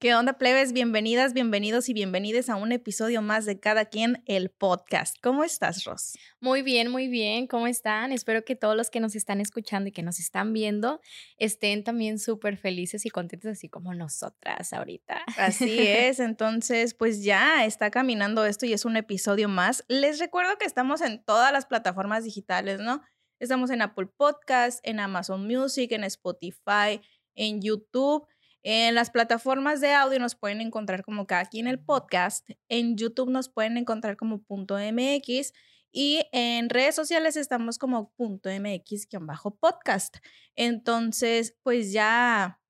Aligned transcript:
¿Qué 0.00 0.14
onda, 0.14 0.32
plebes? 0.38 0.72
Bienvenidas, 0.72 1.34
bienvenidos 1.34 1.90
y 1.90 1.92
bienvenidas 1.92 2.48
a 2.48 2.56
un 2.56 2.72
episodio 2.72 3.20
más 3.20 3.44
de 3.44 3.60
Cada 3.60 3.84
quien 3.84 4.22
el 4.24 4.48
podcast. 4.48 5.14
¿Cómo 5.22 5.44
estás, 5.44 5.84
Ros? 5.84 6.16
Muy 6.40 6.62
bien, 6.62 6.90
muy 6.90 7.08
bien. 7.08 7.46
¿Cómo 7.46 7.66
están? 7.66 8.10
Espero 8.10 8.42
que 8.42 8.56
todos 8.56 8.74
los 8.74 8.88
que 8.88 8.98
nos 8.98 9.14
están 9.14 9.42
escuchando 9.42 9.90
y 9.90 9.92
que 9.92 10.02
nos 10.02 10.18
están 10.18 10.54
viendo 10.54 11.02
estén 11.36 11.84
también 11.84 12.18
súper 12.18 12.56
felices 12.56 13.04
y 13.04 13.10
contentos, 13.10 13.50
así 13.50 13.68
como 13.68 13.92
nosotras 13.92 14.72
ahorita. 14.72 15.20
Así 15.36 15.78
es, 15.86 16.18
entonces 16.18 16.94
pues 16.94 17.22
ya 17.22 17.66
está 17.66 17.90
caminando 17.90 18.46
esto 18.46 18.64
y 18.64 18.72
es 18.72 18.86
un 18.86 18.96
episodio 18.96 19.50
más. 19.50 19.84
Les 19.88 20.18
recuerdo 20.18 20.56
que 20.56 20.64
estamos 20.64 21.02
en 21.02 21.22
todas 21.22 21.52
las 21.52 21.66
plataformas 21.66 22.24
digitales, 22.24 22.80
¿no? 22.80 23.02
Estamos 23.38 23.68
en 23.68 23.82
Apple 23.82 24.06
Podcast, 24.16 24.80
en 24.82 24.98
Amazon 24.98 25.46
Music, 25.46 25.92
en 25.92 26.04
Spotify, 26.04 27.02
en 27.34 27.60
YouTube. 27.60 28.26
En 28.62 28.94
las 28.94 29.10
plataformas 29.10 29.80
de 29.80 29.94
audio 29.94 30.18
nos 30.18 30.34
pueden 30.34 30.60
encontrar 30.60 31.02
como 31.02 31.26
cada 31.26 31.46
quien 31.46 31.66
el 31.66 31.78
podcast. 31.78 32.48
En 32.68 32.96
YouTube 32.96 33.30
nos 33.30 33.48
pueden 33.48 33.78
encontrar 33.78 34.16
como 34.16 34.42
punto 34.42 34.76
MX. 34.76 35.52
Y 35.92 36.22
en 36.32 36.68
redes 36.68 36.94
sociales 36.94 37.36
estamos 37.36 37.78
como 37.78 38.12
punto 38.12 38.48
MX-podcast. 38.50 40.18
Entonces, 40.54 41.56
pues 41.62 41.92
ya 41.92 42.60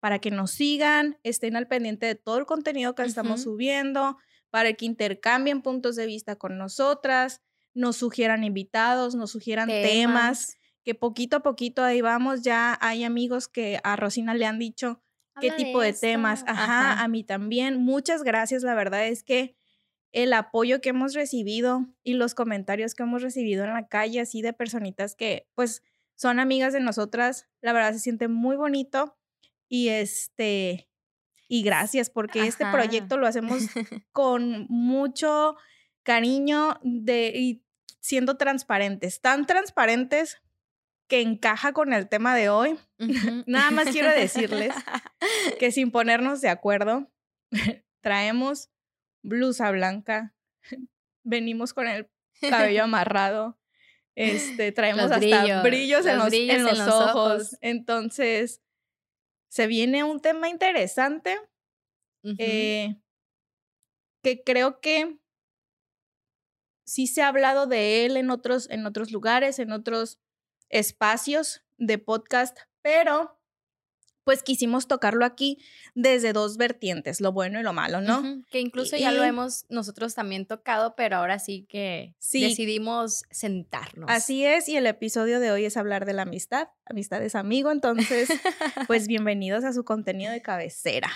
para 0.00 0.20
que 0.20 0.30
nos 0.30 0.52
sigan, 0.52 1.18
estén 1.24 1.56
al 1.56 1.66
pendiente 1.66 2.06
de 2.06 2.14
todo 2.14 2.38
el 2.38 2.46
contenido 2.46 2.94
que 2.94 3.02
estamos 3.02 3.42
subiendo, 3.42 4.16
para 4.50 4.72
que 4.74 4.86
intercambien 4.86 5.60
puntos 5.62 5.96
de 5.96 6.06
vista 6.06 6.36
con 6.36 6.56
nosotras, 6.56 7.42
nos 7.74 7.96
sugieran 7.96 8.44
invitados, 8.44 9.16
nos 9.16 9.32
sugieran 9.32 9.68
temas, 9.68 10.56
que 10.84 10.94
poquito 10.94 11.38
a 11.38 11.42
poquito 11.42 11.82
ahí 11.82 12.00
vamos. 12.00 12.42
Ya 12.42 12.78
hay 12.80 13.02
amigos 13.02 13.48
que 13.48 13.80
a 13.82 13.96
Rosina 13.96 14.34
le 14.34 14.46
han 14.46 14.58
dicho 14.58 15.02
qué 15.40 15.50
tipo 15.50 15.80
de, 15.80 15.92
temas. 15.92 16.44
Ajá, 16.46 17.02
a 17.02 17.08
mí 17.08 17.24
también. 17.24 17.78
Muchas 17.78 18.22
gracias. 18.22 18.62
La 18.62 18.74
verdad 18.74 19.06
es 19.06 19.22
que 19.22 19.56
el 20.12 20.32
apoyo 20.32 20.80
que 20.80 20.90
hemos 20.90 21.14
recibido 21.14 21.86
y 22.02 22.14
los 22.14 22.34
comentarios 22.34 22.94
que 22.94 23.02
hemos 23.02 23.22
recibido 23.22 23.64
en 23.64 23.74
la 23.74 23.88
calle, 23.88 24.20
así 24.20 24.42
de 24.42 24.52
personitas 24.52 25.14
que 25.14 25.46
pues 25.54 25.82
son 26.14 26.40
amigas 26.40 26.72
de 26.72 26.80
nosotras, 26.80 27.46
la 27.60 27.72
verdad 27.72 27.92
se 27.92 28.00
siente 28.00 28.28
muy 28.28 28.56
bonito. 28.56 29.16
Y 29.68 29.88
este, 29.88 30.88
y 31.46 31.62
gracias, 31.62 32.10
porque 32.10 32.46
este 32.46 32.64
proyecto 32.70 33.16
lo 33.16 33.26
hacemos 33.26 33.58
con 34.12 34.66
mucho 34.68 35.56
cariño 36.02 36.80
de, 36.82 37.32
y 37.34 37.62
siendo 38.00 38.36
transparentes, 38.36 39.20
tan 39.20 39.46
transparentes 39.46 40.40
que 41.08 41.22
encaja 41.22 41.72
con 41.72 41.92
el 41.92 42.08
tema 42.08 42.36
de 42.36 42.50
hoy. 42.50 42.78
Nada 43.46 43.70
más 43.70 43.88
quiero 43.88 44.10
decirles 44.10 44.74
que 45.58 45.72
sin 45.72 45.90
ponernos 45.90 46.40
de 46.40 46.50
acuerdo, 46.50 47.10
traemos 48.02 48.70
blusa 49.22 49.70
blanca, 49.70 50.34
venimos 51.24 51.74
con 51.74 51.88
el 51.88 52.08
cabello 52.40 52.84
amarrado, 52.84 53.58
este, 54.14 54.72
traemos 54.72 55.04
Los 55.04 55.12
hasta 55.12 55.42
brillos, 55.42 55.62
brillos, 55.62 56.06
en, 56.06 56.18
los 56.18 56.26
brillos 56.28 56.54
en 56.54 56.60
en 56.60 56.66
los 56.66 56.78
los 56.78 56.88
ojos. 56.88 57.32
ojos. 57.32 57.56
Entonces, 57.60 58.62
se 59.48 59.66
viene 59.66 60.04
un 60.04 60.20
tema 60.20 60.48
interesante 60.48 61.38
eh, 62.38 62.96
que 64.22 64.42
creo 64.42 64.80
que 64.80 65.18
sí 66.84 67.06
se 67.06 67.22
ha 67.22 67.28
hablado 67.28 67.66
de 67.66 68.04
él 68.04 68.16
en 68.16 68.30
otros, 68.30 68.68
en 68.70 68.86
otros 68.86 69.12
lugares, 69.12 69.58
en 69.58 69.72
otros 69.72 70.20
espacios 70.68 71.62
de 71.76 71.98
podcast, 71.98 72.56
pero 72.82 73.34
pues 74.24 74.42
quisimos 74.42 74.86
tocarlo 74.88 75.24
aquí 75.24 75.56
desde 75.94 76.34
dos 76.34 76.58
vertientes, 76.58 77.22
lo 77.22 77.32
bueno 77.32 77.60
y 77.60 77.62
lo 77.62 77.72
malo, 77.72 78.02
¿no? 78.02 78.22
Que 78.50 78.60
incluso 78.60 78.94
ya 78.98 79.10
lo 79.10 79.24
hemos 79.24 79.64
nosotros 79.70 80.14
también 80.14 80.44
tocado, 80.44 80.94
pero 80.96 81.16
ahora 81.16 81.38
sí 81.38 81.64
que 81.66 82.14
Sí. 82.18 82.42
decidimos 82.42 83.22
sentarnos. 83.30 84.10
Así 84.10 84.44
es, 84.44 84.68
y 84.68 84.76
el 84.76 84.86
episodio 84.86 85.40
de 85.40 85.50
hoy 85.50 85.64
es 85.64 85.78
hablar 85.78 86.04
de 86.04 86.12
la 86.12 86.22
amistad. 86.22 86.68
Amistad 86.84 87.22
es 87.22 87.34
amigo, 87.36 87.72
entonces, 87.72 88.28
pues 88.86 89.08
bienvenidos 89.08 89.64
a 89.64 89.72
su 89.72 89.84
contenido 89.86 90.30
de 90.30 90.42
cabecera. 90.42 91.08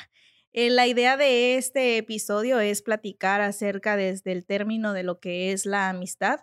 Eh, 0.54 0.70
la 0.70 0.86
idea 0.86 1.18
de 1.18 1.56
este 1.58 1.98
episodio 1.98 2.60
es 2.60 2.80
platicar 2.80 3.42
acerca 3.42 3.96
desde 3.96 4.32
el 4.32 4.46
término 4.46 4.94
de 4.94 5.02
lo 5.02 5.20
que 5.20 5.52
es 5.52 5.66
la 5.66 5.90
amistad, 5.90 6.40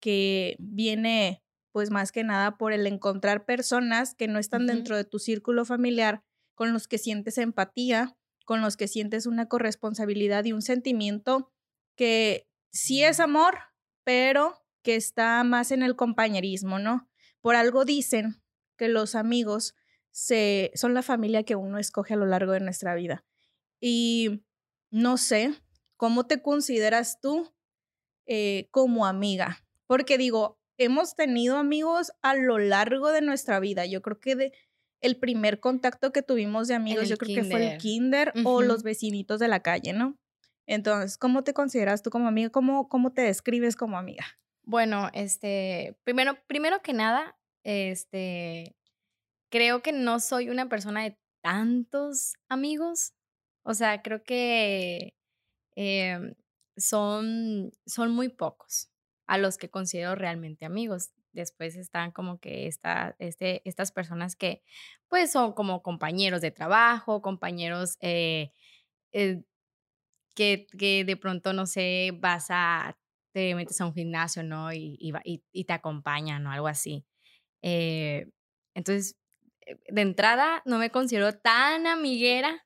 que 0.00 0.56
viene 0.58 1.43
pues 1.74 1.90
más 1.90 2.12
que 2.12 2.22
nada 2.22 2.56
por 2.56 2.72
el 2.72 2.86
encontrar 2.86 3.46
personas 3.46 4.14
que 4.14 4.28
no 4.28 4.38
están 4.38 4.68
dentro 4.68 4.96
de 4.96 5.02
tu 5.02 5.18
círculo 5.18 5.64
familiar, 5.64 6.22
con 6.54 6.72
los 6.72 6.86
que 6.86 6.98
sientes 6.98 7.36
empatía, 7.36 8.16
con 8.44 8.60
los 8.60 8.76
que 8.76 8.86
sientes 8.86 9.26
una 9.26 9.48
corresponsabilidad 9.48 10.44
y 10.44 10.52
un 10.52 10.62
sentimiento 10.62 11.50
que 11.96 12.48
sí 12.70 13.02
es 13.02 13.18
amor, 13.18 13.58
pero 14.04 14.64
que 14.84 14.94
está 14.94 15.42
más 15.42 15.72
en 15.72 15.82
el 15.82 15.96
compañerismo, 15.96 16.78
¿no? 16.78 17.10
Por 17.40 17.56
algo 17.56 17.84
dicen 17.84 18.40
que 18.78 18.86
los 18.86 19.16
amigos 19.16 19.74
se, 20.12 20.70
son 20.76 20.94
la 20.94 21.02
familia 21.02 21.42
que 21.42 21.56
uno 21.56 21.78
escoge 21.80 22.14
a 22.14 22.18
lo 22.18 22.26
largo 22.26 22.52
de 22.52 22.60
nuestra 22.60 22.94
vida. 22.94 23.24
Y 23.80 24.44
no 24.92 25.16
sé, 25.16 25.60
¿cómo 25.96 26.28
te 26.28 26.40
consideras 26.40 27.18
tú 27.20 27.52
eh, 28.26 28.68
como 28.70 29.06
amiga? 29.06 29.66
Porque 29.88 30.18
digo, 30.18 30.60
hemos 30.78 31.14
tenido 31.14 31.56
amigos 31.56 32.12
a 32.22 32.34
lo 32.34 32.58
largo 32.58 33.10
de 33.10 33.20
nuestra 33.20 33.60
vida. 33.60 33.86
Yo 33.86 34.02
creo 34.02 34.20
que 34.20 34.36
de, 34.36 34.52
el 35.00 35.18
primer 35.18 35.60
contacto 35.60 36.12
que 36.12 36.22
tuvimos 36.22 36.68
de 36.68 36.74
amigos, 36.74 37.08
yo 37.08 37.16
creo 37.16 37.42
que 37.42 37.50
fue 37.50 37.72
el 37.72 37.78
kinder 37.78 38.32
o 38.44 38.62
los 38.62 38.82
vecinitos 38.82 39.38
de 39.38 39.48
la 39.48 39.60
calle, 39.60 39.92
¿no? 39.92 40.18
Entonces, 40.66 41.18
¿cómo 41.18 41.44
te 41.44 41.52
consideras 41.52 42.02
tú 42.02 42.10
como 42.10 42.26
amiga? 42.26 42.50
¿Cómo, 42.50 42.88
cómo 42.88 43.12
te 43.12 43.22
describes 43.22 43.76
como 43.76 43.98
amiga? 43.98 44.24
Bueno, 44.62 45.10
este, 45.12 45.98
primero, 46.04 46.38
primero 46.46 46.80
que 46.80 46.94
nada, 46.94 47.36
este, 47.64 48.74
creo 49.50 49.82
que 49.82 49.92
no 49.92 50.20
soy 50.20 50.48
una 50.48 50.70
persona 50.70 51.02
de 51.02 51.18
tantos 51.42 52.34
amigos. 52.48 53.12
O 53.62 53.74
sea, 53.74 54.00
creo 54.00 54.24
que 54.24 55.14
em, 55.76 56.34
son, 56.78 57.72
son 57.84 58.10
muy 58.12 58.30
pocos 58.30 58.93
a 59.26 59.38
los 59.38 59.58
que 59.58 59.70
considero 59.70 60.14
realmente 60.14 60.64
amigos. 60.66 61.12
Después 61.32 61.76
están 61.76 62.12
como 62.12 62.38
que 62.40 62.66
esta, 62.68 63.16
este, 63.18 63.62
estas 63.68 63.92
personas 63.92 64.36
que 64.36 64.62
pues 65.08 65.32
son 65.32 65.52
como 65.54 65.82
compañeros 65.82 66.40
de 66.40 66.50
trabajo, 66.52 67.22
compañeros 67.22 67.96
eh, 68.00 68.52
eh, 69.12 69.42
que, 70.34 70.66
que 70.78 71.04
de 71.04 71.16
pronto, 71.16 71.52
no 71.52 71.66
sé, 71.66 72.10
vas 72.20 72.46
a, 72.50 72.96
te 73.32 73.54
metes 73.54 73.80
a 73.80 73.86
un 73.86 73.94
gimnasio, 73.94 74.42
¿no? 74.42 74.72
Y, 74.72 74.96
y, 75.00 75.12
y- 75.52 75.64
te 75.64 75.72
acompañan 75.72 76.46
o 76.46 76.50
algo 76.52 76.66
así. 76.68 77.04
Eh, 77.62 78.28
entonces, 78.74 79.16
de 79.88 80.02
entrada, 80.02 80.62
no 80.66 80.78
me 80.78 80.90
considero 80.90 81.34
tan 81.34 81.86
amiguera. 81.86 82.63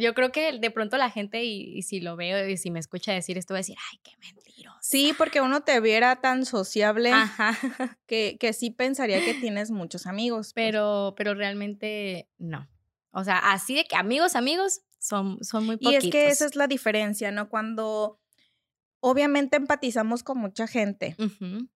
Yo 0.00 0.14
creo 0.14 0.32
que 0.32 0.58
de 0.58 0.70
pronto 0.70 0.96
la 0.96 1.10
gente, 1.10 1.44
y, 1.44 1.76
y 1.76 1.82
si 1.82 2.00
lo 2.00 2.16
veo 2.16 2.48
y 2.48 2.56
si 2.56 2.70
me 2.70 2.80
escucha 2.80 3.12
decir 3.12 3.36
esto, 3.38 3.54
va 3.54 3.58
a 3.58 3.60
decir, 3.60 3.76
ay, 3.92 3.98
qué 4.02 4.12
mentiroso. 4.18 4.78
Sí, 4.80 5.12
porque 5.16 5.40
uno 5.40 5.62
te 5.62 5.78
viera 5.80 6.20
tan 6.20 6.44
sociable 6.46 7.10
Ajá. 7.12 7.56
que, 8.06 8.36
que 8.40 8.52
sí 8.52 8.70
pensaría 8.70 9.24
que 9.24 9.34
tienes 9.34 9.70
muchos 9.70 10.06
amigos. 10.06 10.52
pues. 10.52 10.52
Pero, 10.54 11.14
pero 11.16 11.34
realmente 11.34 12.28
no. 12.38 12.68
O 13.10 13.24
sea, 13.24 13.38
así 13.52 13.74
de 13.74 13.84
que 13.84 13.96
amigos, 13.96 14.34
amigos, 14.36 14.80
son, 14.98 15.42
son 15.44 15.66
muy 15.66 15.74
Y 15.74 15.84
poquitos. 15.84 16.04
es 16.04 16.10
que 16.10 16.28
esa 16.28 16.46
es 16.46 16.56
la 16.56 16.66
diferencia, 16.66 17.30
¿no? 17.30 17.48
Cuando 17.48 18.18
obviamente 19.00 19.56
empatizamos 19.56 20.22
con 20.22 20.38
mucha 20.38 20.66
gente 20.66 21.16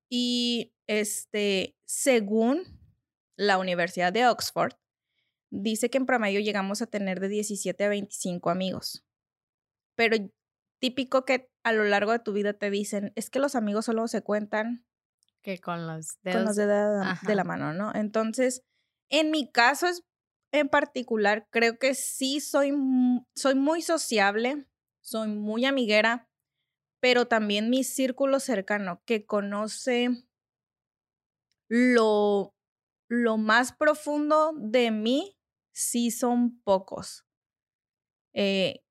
y 0.08 0.72
este, 0.86 1.76
según 1.84 2.62
la 3.36 3.58
Universidad 3.58 4.12
de 4.12 4.26
Oxford, 4.28 4.74
dice 5.50 5.90
que 5.90 5.98
en 5.98 6.06
promedio 6.06 6.40
llegamos 6.40 6.82
a 6.82 6.86
tener 6.86 7.20
de 7.20 7.28
17 7.28 7.84
a 7.84 7.88
25 7.88 8.50
amigos. 8.50 9.04
Pero 9.96 10.16
típico 10.80 11.24
que 11.24 11.48
a 11.64 11.72
lo 11.72 11.84
largo 11.84 12.12
de 12.12 12.18
tu 12.18 12.32
vida 12.32 12.52
te 12.54 12.70
dicen, 12.70 13.12
es 13.16 13.30
que 13.30 13.38
los 13.38 13.54
amigos 13.54 13.86
solo 13.86 14.08
se 14.08 14.22
cuentan 14.22 14.86
Que 15.42 15.58
con 15.58 15.86
los 15.86 16.18
dedos. 16.22 16.36
con 16.38 16.44
los 16.46 16.56
dedos 16.56 17.06
de 17.22 17.34
la 17.34 17.44
mano, 17.44 17.72
¿no? 17.72 17.92
Entonces, 17.94 18.62
en 19.10 19.30
mi 19.30 19.50
caso 19.50 19.86
es- 19.86 20.02
en 20.52 20.68
particular, 20.68 21.46
creo 21.50 21.78
que 21.78 21.94
sí 21.94 22.40
soy, 22.40 22.72
soy 23.34 23.54
muy 23.54 23.82
sociable, 23.82 24.66
soy 25.02 25.28
muy 25.28 25.64
amiguera, 25.64 26.28
pero 27.00 27.26
también 27.26 27.70
mi 27.70 27.84
círculo 27.84 28.40
cercano 28.40 29.02
que 29.06 29.26
conoce 29.26 30.10
lo, 31.68 32.54
lo 33.08 33.36
más 33.38 33.72
profundo 33.72 34.52
de 34.56 34.90
mí, 34.90 35.35
sí 35.76 36.10
son 36.10 36.58
pocos. 36.62 37.26
Eh, 38.32 38.82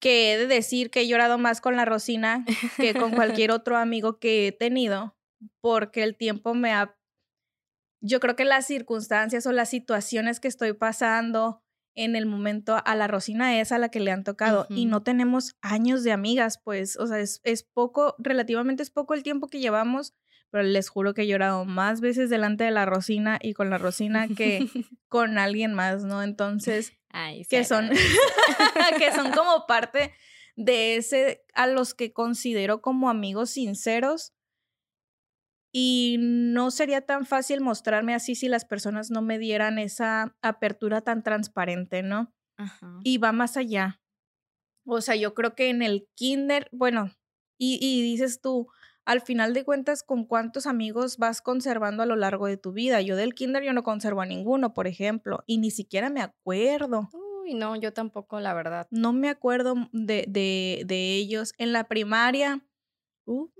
que 0.00 0.32
he 0.32 0.38
de 0.38 0.46
decir 0.46 0.90
que 0.90 1.00
he 1.00 1.08
llorado 1.08 1.38
más 1.38 1.60
con 1.60 1.74
la 1.74 1.84
Rosina 1.84 2.44
que 2.76 2.94
con 2.94 3.10
cualquier 3.16 3.50
otro 3.50 3.76
amigo 3.76 4.18
que 4.20 4.46
he 4.46 4.52
tenido, 4.52 5.16
porque 5.60 6.02
el 6.04 6.16
tiempo 6.16 6.54
me 6.54 6.72
ha... 6.72 6.96
Yo 8.00 8.20
creo 8.20 8.36
que 8.36 8.44
las 8.44 8.66
circunstancias 8.66 9.46
o 9.46 9.52
las 9.52 9.70
situaciones 9.70 10.38
que 10.38 10.48
estoy 10.48 10.72
pasando 10.72 11.64
en 11.96 12.14
el 12.14 12.26
momento 12.26 12.76
a 12.84 12.94
la 12.94 13.08
Rosina 13.08 13.58
es 13.58 13.72
a 13.72 13.78
la 13.78 13.88
que 13.88 13.98
le 13.98 14.12
han 14.12 14.22
tocado 14.22 14.66
y 14.70 14.86
no 14.86 15.02
tenemos 15.02 15.56
años 15.62 16.04
de 16.04 16.12
amigas, 16.12 16.60
pues, 16.62 16.96
o 16.96 17.08
sea, 17.08 17.18
es, 17.18 17.40
es, 17.42 17.64
poco, 17.64 18.14
relativamente 18.18 18.84
es 18.84 18.90
poco 18.90 19.14
el 19.14 19.24
tiempo 19.24 19.48
que 19.48 19.58
llevamos, 19.58 20.14
pero 20.50 20.64
les 20.64 20.88
juro 20.88 21.14
que 21.14 21.22
he 21.22 21.26
llorado 21.26 21.64
más 21.64 22.00
veces 22.00 22.30
delante 22.30 22.64
de 22.64 22.70
la 22.70 22.86
Rosina 22.86 23.38
y 23.40 23.54
con 23.54 23.70
la 23.70 23.78
Rosina 23.78 24.28
que 24.28 24.60
con 25.08 25.38
alguien 25.38 25.74
más, 25.74 26.04
¿no? 26.04 26.22
Entonces, 26.22 26.92
que 27.48 27.64
son, 27.64 27.90
que 28.98 29.12
son 29.12 29.30
como 29.32 29.66
parte 29.66 30.12
de 30.56 30.96
ese 30.96 31.44
a 31.54 31.66
los 31.66 31.94
que 31.94 32.12
considero 32.12 32.80
como 32.82 33.10
amigos 33.10 33.50
sinceros. 33.50 34.34
Y 35.70 36.16
no 36.18 36.70
sería 36.70 37.02
tan 37.02 37.26
fácil 37.26 37.60
mostrarme 37.60 38.14
así 38.14 38.34
si 38.34 38.48
las 38.48 38.64
personas 38.64 39.10
no 39.10 39.20
me 39.20 39.38
dieran 39.38 39.78
esa 39.78 40.34
apertura 40.40 41.02
tan 41.02 41.22
transparente, 41.22 42.02
¿no? 42.02 42.34
Y 43.04 43.18
va 43.18 43.32
más 43.32 43.56
allá. 43.58 44.00
O 44.86 45.02
sea, 45.02 45.14
yo 45.14 45.34
creo 45.34 45.54
que 45.54 45.68
en 45.68 45.82
el 45.82 46.08
kinder, 46.14 46.68
bueno, 46.72 47.12
y, 47.58 47.78
y 47.82 48.02
dices 48.02 48.40
tú, 48.40 48.68
al 49.08 49.22
final 49.22 49.54
de 49.54 49.64
cuentas, 49.64 50.02
¿con 50.02 50.26
cuántos 50.26 50.66
amigos 50.66 51.16
vas 51.16 51.40
conservando 51.40 52.02
a 52.02 52.06
lo 52.06 52.14
largo 52.14 52.46
de 52.46 52.58
tu 52.58 52.72
vida? 52.72 53.00
Yo 53.00 53.16
del 53.16 53.34
kinder 53.34 53.64
yo 53.64 53.72
no 53.72 53.82
conservo 53.82 54.20
a 54.20 54.26
ninguno, 54.26 54.74
por 54.74 54.86
ejemplo, 54.86 55.42
y 55.46 55.56
ni 55.56 55.70
siquiera 55.70 56.10
me 56.10 56.20
acuerdo. 56.20 57.08
Uy, 57.14 57.54
no, 57.54 57.74
yo 57.74 57.94
tampoco, 57.94 58.38
la 58.38 58.52
verdad. 58.52 58.86
No 58.90 59.14
me 59.14 59.30
acuerdo 59.30 59.76
de, 59.92 60.26
de, 60.28 60.82
de 60.84 61.14
ellos. 61.14 61.54
En 61.56 61.72
la 61.72 61.84
primaria, 61.84 62.66
uy, 63.24 63.50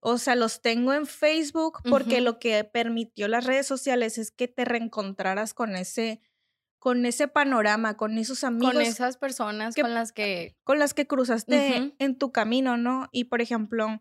o 0.00 0.16
sea, 0.16 0.34
los 0.34 0.62
tengo 0.62 0.94
en 0.94 1.04
Facebook 1.04 1.80
porque 1.86 2.22
lo 2.22 2.38
que 2.38 2.64
permitió 2.64 3.28
las 3.28 3.44
redes 3.44 3.66
sociales 3.66 4.16
es 4.16 4.30
que 4.30 4.48
te 4.48 4.64
reencontraras 4.64 5.52
con 5.52 5.76
ese 5.76 6.22
con 6.78 7.04
ese 7.04 7.28
panorama, 7.28 7.98
con 7.98 8.16
esos 8.16 8.44
amigos. 8.44 8.72
Con 8.72 8.80
esas 8.80 9.18
personas 9.18 9.74
con 9.74 9.92
las 9.92 10.12
que... 10.12 10.56
Con 10.64 10.78
las 10.78 10.94
que 10.94 11.06
cruzaste 11.06 11.92
en 11.98 12.18
tu 12.18 12.32
camino, 12.32 12.78
¿no? 12.78 13.10
Y 13.12 13.24
por 13.24 13.42
ejemplo, 13.42 14.00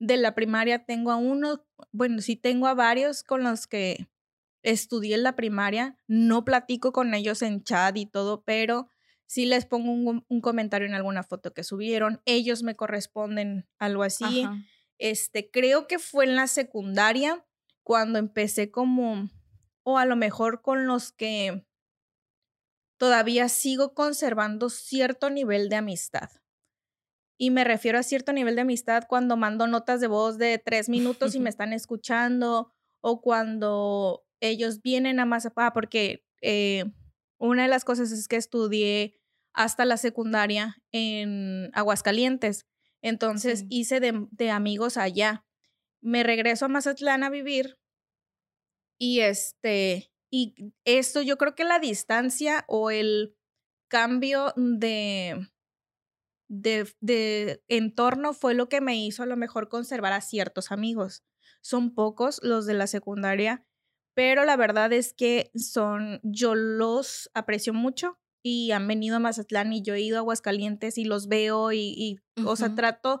de 0.00 0.16
la 0.16 0.34
primaria 0.34 0.84
tengo 0.84 1.12
a 1.12 1.16
uno, 1.16 1.64
bueno, 1.92 2.20
sí 2.20 2.34
tengo 2.34 2.66
a 2.66 2.74
varios 2.74 3.22
con 3.22 3.44
los 3.44 3.66
que 3.66 4.08
estudié 4.62 5.14
en 5.14 5.22
la 5.22 5.36
primaria, 5.36 5.98
no 6.08 6.44
platico 6.44 6.92
con 6.92 7.14
ellos 7.14 7.42
en 7.42 7.62
chat 7.62 7.96
y 7.96 8.06
todo, 8.06 8.42
pero 8.42 8.88
sí 9.26 9.46
les 9.46 9.66
pongo 9.66 9.92
un, 9.92 10.40
comentario 10.40 10.88
en 10.88 10.94
alguna 10.94 11.22
foto 11.22 11.52
que 11.52 11.64
subieron, 11.64 12.20
ellos 12.24 12.62
me 12.62 12.74
corresponden 12.74 13.68
algo 13.78 14.02
así. 14.02 14.46
Este, 14.98 15.50
creo 15.50 15.86
que 15.86 15.98
fue 15.98 16.24
en 16.24 16.34
la 16.34 16.46
secundaria 16.46 17.46
cuando 17.82 18.18
empecé 18.18 18.70
como, 18.70 19.28
o 19.82 19.98
a 19.98 20.06
lo 20.06 20.16
mejor 20.16 20.62
con 20.62 20.86
los 20.86 21.12
que 21.12 21.66
todavía 22.98 23.48
sigo 23.48 23.94
conservando 23.94 24.68
cierto 24.68 25.30
nivel 25.30 25.68
de 25.68 25.76
amistad. 25.76 26.30
Y 27.42 27.50
me 27.50 27.64
refiero 27.64 27.98
a 27.98 28.02
cierto 28.02 28.34
nivel 28.34 28.54
de 28.54 28.60
amistad 28.60 29.04
cuando 29.08 29.34
mando 29.38 29.66
notas 29.66 30.02
de 30.02 30.08
voz 30.08 30.36
de 30.36 30.58
tres 30.58 30.90
minutos 30.90 31.34
y 31.34 31.40
me 31.40 31.48
están 31.48 31.72
escuchando 31.72 32.70
o 33.00 33.22
cuando 33.22 34.26
ellos 34.40 34.82
vienen 34.82 35.18
a 35.20 35.24
Mazapá, 35.24 35.72
porque 35.72 36.22
eh, 36.42 36.84
una 37.38 37.62
de 37.62 37.70
las 37.70 37.86
cosas 37.86 38.12
es 38.12 38.28
que 38.28 38.36
estudié 38.36 39.18
hasta 39.54 39.86
la 39.86 39.96
secundaria 39.96 40.76
en 40.92 41.70
Aguascalientes. 41.72 42.66
Entonces 43.00 43.64
hice 43.70 44.00
de, 44.00 44.26
de, 44.32 44.50
amigos 44.50 44.98
allá. 44.98 45.46
Me 46.02 46.22
regreso 46.22 46.66
a 46.66 46.68
Mazatlán 46.68 47.22
a 47.22 47.30
vivir 47.30 47.78
y 48.98 49.20
este, 49.20 50.12
y 50.30 50.74
esto 50.84 51.22
yo 51.22 51.38
creo 51.38 51.54
que 51.54 51.64
la 51.64 51.78
distancia 51.78 52.66
o 52.68 52.90
el 52.90 53.34
cambio 53.88 54.52
de, 54.56 55.48
de, 56.50 56.92
de 57.00 57.62
entorno 57.68 58.34
fue 58.34 58.54
lo 58.54 58.68
que 58.68 58.80
me 58.80 58.98
hizo 58.98 59.22
a 59.22 59.26
lo 59.26 59.36
mejor 59.36 59.68
conservar 59.68 60.12
a 60.12 60.20
ciertos 60.20 60.72
amigos. 60.72 61.22
Son 61.62 61.94
pocos 61.94 62.40
los 62.42 62.66
de 62.66 62.74
la 62.74 62.86
secundaria 62.86 63.64
pero 64.14 64.44
la 64.44 64.56
verdad 64.56 64.92
es 64.92 65.12
que 65.12 65.50
son, 65.54 66.20
yo 66.22 66.54
los 66.54 67.30
aprecio 67.34 67.72
mucho 67.72 68.18
y 68.42 68.72
han 68.72 68.86
venido 68.88 69.16
a 69.16 69.20
Mazatlán 69.20 69.72
y 69.72 69.82
yo 69.82 69.94
he 69.94 70.00
ido 70.00 70.16
a 70.16 70.20
Aguascalientes 70.20 70.98
y 70.98 71.04
los 71.04 71.28
veo 71.28 71.72
y, 71.72 72.20
o 72.44 72.56
sea, 72.56 72.74
trato, 72.74 73.20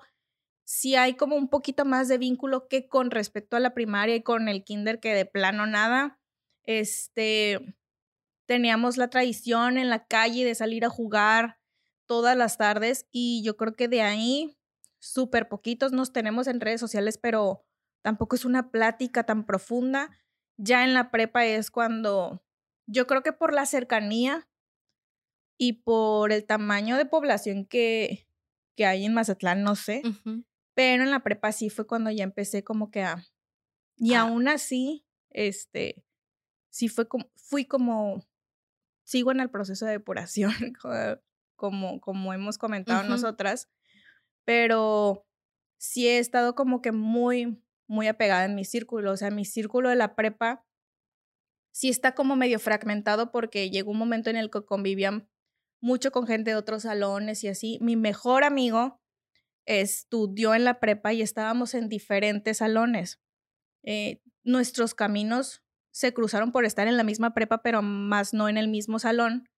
si 0.66 0.96
hay 0.96 1.14
como 1.14 1.36
un 1.36 1.48
poquito 1.48 1.84
más 1.84 2.08
de 2.08 2.18
vínculo 2.18 2.68
que 2.68 2.88
con 2.88 3.10
respecto 3.10 3.56
a 3.56 3.60
la 3.60 3.74
primaria 3.74 4.16
y 4.16 4.22
con 4.22 4.48
el 4.48 4.64
kinder 4.64 5.00
que 5.00 5.14
de 5.14 5.26
plano 5.26 5.66
nada, 5.66 6.18
este, 6.64 7.76
teníamos 8.46 8.96
la 8.96 9.08
tradición 9.08 9.78
en 9.78 9.90
la 9.90 10.06
calle 10.06 10.44
de 10.44 10.54
salir 10.54 10.84
a 10.84 10.90
jugar 10.90 11.59
todas 12.10 12.36
las 12.36 12.58
tardes 12.58 13.06
y 13.12 13.40
yo 13.44 13.56
creo 13.56 13.76
que 13.76 13.86
de 13.86 14.02
ahí 14.02 14.58
súper 14.98 15.48
poquitos 15.48 15.92
nos 15.92 16.12
tenemos 16.12 16.48
en 16.48 16.60
redes 16.60 16.80
sociales, 16.80 17.18
pero 17.18 17.64
tampoco 18.02 18.34
es 18.34 18.44
una 18.44 18.72
plática 18.72 19.22
tan 19.22 19.46
profunda 19.46 20.10
ya 20.62 20.82
en 20.82 20.92
la 20.92 21.12
prepa 21.12 21.46
es 21.46 21.70
cuando 21.70 22.44
yo 22.86 23.06
creo 23.06 23.22
que 23.22 23.32
por 23.32 23.54
la 23.54 23.64
cercanía 23.64 24.48
y 25.56 25.84
por 25.84 26.32
el 26.32 26.44
tamaño 26.44 26.96
de 26.96 27.06
población 27.06 27.64
que, 27.64 28.26
que 28.76 28.86
hay 28.86 29.04
en 29.04 29.14
Mazatlán, 29.14 29.62
no 29.62 29.76
sé, 29.76 30.02
pero 30.74 31.04
en 31.04 31.12
la 31.12 31.22
prepa 31.22 31.52
sí 31.52 31.70
fue 31.70 31.86
cuando 31.86 32.10
ya 32.10 32.24
empecé 32.24 32.64
como 32.64 32.90
que 32.90 33.02
a... 33.04 33.24
Y 33.96 34.14
ah. 34.14 34.22
aún 34.22 34.48
así, 34.48 35.06
este, 35.30 36.04
sí 36.70 36.88
fue 36.88 37.06
como, 37.06 37.30
fui 37.36 37.66
como, 37.66 38.26
sigo 39.04 39.30
en 39.30 39.38
el 39.38 39.50
proceso 39.50 39.86
de 39.86 39.92
depuración, 39.92 40.52
como, 41.60 42.00
como 42.00 42.32
hemos 42.32 42.56
comentado 42.56 43.06
nosotras, 43.06 43.68
pero 44.46 45.26
sí 45.76 46.08
he 46.08 46.18
estado 46.18 46.54
como 46.54 46.80
que 46.80 46.90
muy, 46.90 47.62
muy 47.86 48.08
apegada 48.08 48.46
en 48.46 48.54
mi 48.54 48.64
círculo. 48.64 49.12
O 49.12 49.16
sea, 49.18 49.30
mi 49.30 49.44
círculo 49.44 49.90
de 49.90 49.96
la 49.96 50.16
prepa 50.16 50.64
sí 51.70 51.90
está 51.90 52.14
como 52.14 52.34
medio 52.34 52.58
fragmentado 52.58 53.30
porque 53.30 53.68
llegó 53.68 53.90
un 53.90 53.98
momento 53.98 54.30
en 54.30 54.36
el 54.36 54.50
que 54.50 54.64
convivían 54.64 55.28
mucho 55.82 56.10
con 56.12 56.26
gente 56.26 56.52
de 56.52 56.56
otros 56.56 56.84
salones 56.84 57.44
y 57.44 57.48
así. 57.48 57.78
Mi 57.82 57.94
mejor 57.94 58.42
amigo 58.42 59.02
estudió 59.66 60.54
en 60.54 60.64
la 60.64 60.80
prepa 60.80 61.12
y 61.12 61.20
estábamos 61.20 61.74
en 61.74 61.90
diferentes 61.90 62.56
salones. 62.56 63.20
Eh, 63.82 64.22
nuestros 64.44 64.94
caminos 64.94 65.62
se 65.90 66.14
cruzaron 66.14 66.52
por 66.52 66.64
estar 66.64 66.88
en 66.88 66.96
la 66.96 67.04
misma 67.04 67.34
prepa, 67.34 67.60
pero 67.62 67.82
más 67.82 68.32
no 68.32 68.48
en 68.48 68.56
el 68.56 68.68
mismo 68.68 68.98
salón 68.98 69.50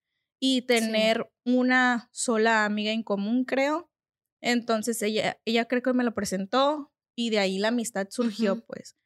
y 0.44 0.62
tener 0.62 1.30
una 1.44 2.08
sola 2.11 2.64
amiga 2.64 2.90
en 2.90 3.04
común, 3.04 3.44
creo. 3.44 3.88
Entonces 4.40 5.00
ella, 5.00 5.40
ella 5.44 5.66
creo 5.66 5.82
que 5.82 5.92
me 5.92 6.02
lo 6.02 6.14
presentó, 6.14 6.92
y 7.16 7.30
de 7.30 7.38
ahí 7.38 7.58
la 7.58 7.68
amistad 7.68 8.08
surgió, 8.11 8.61
pues. 8.66 8.96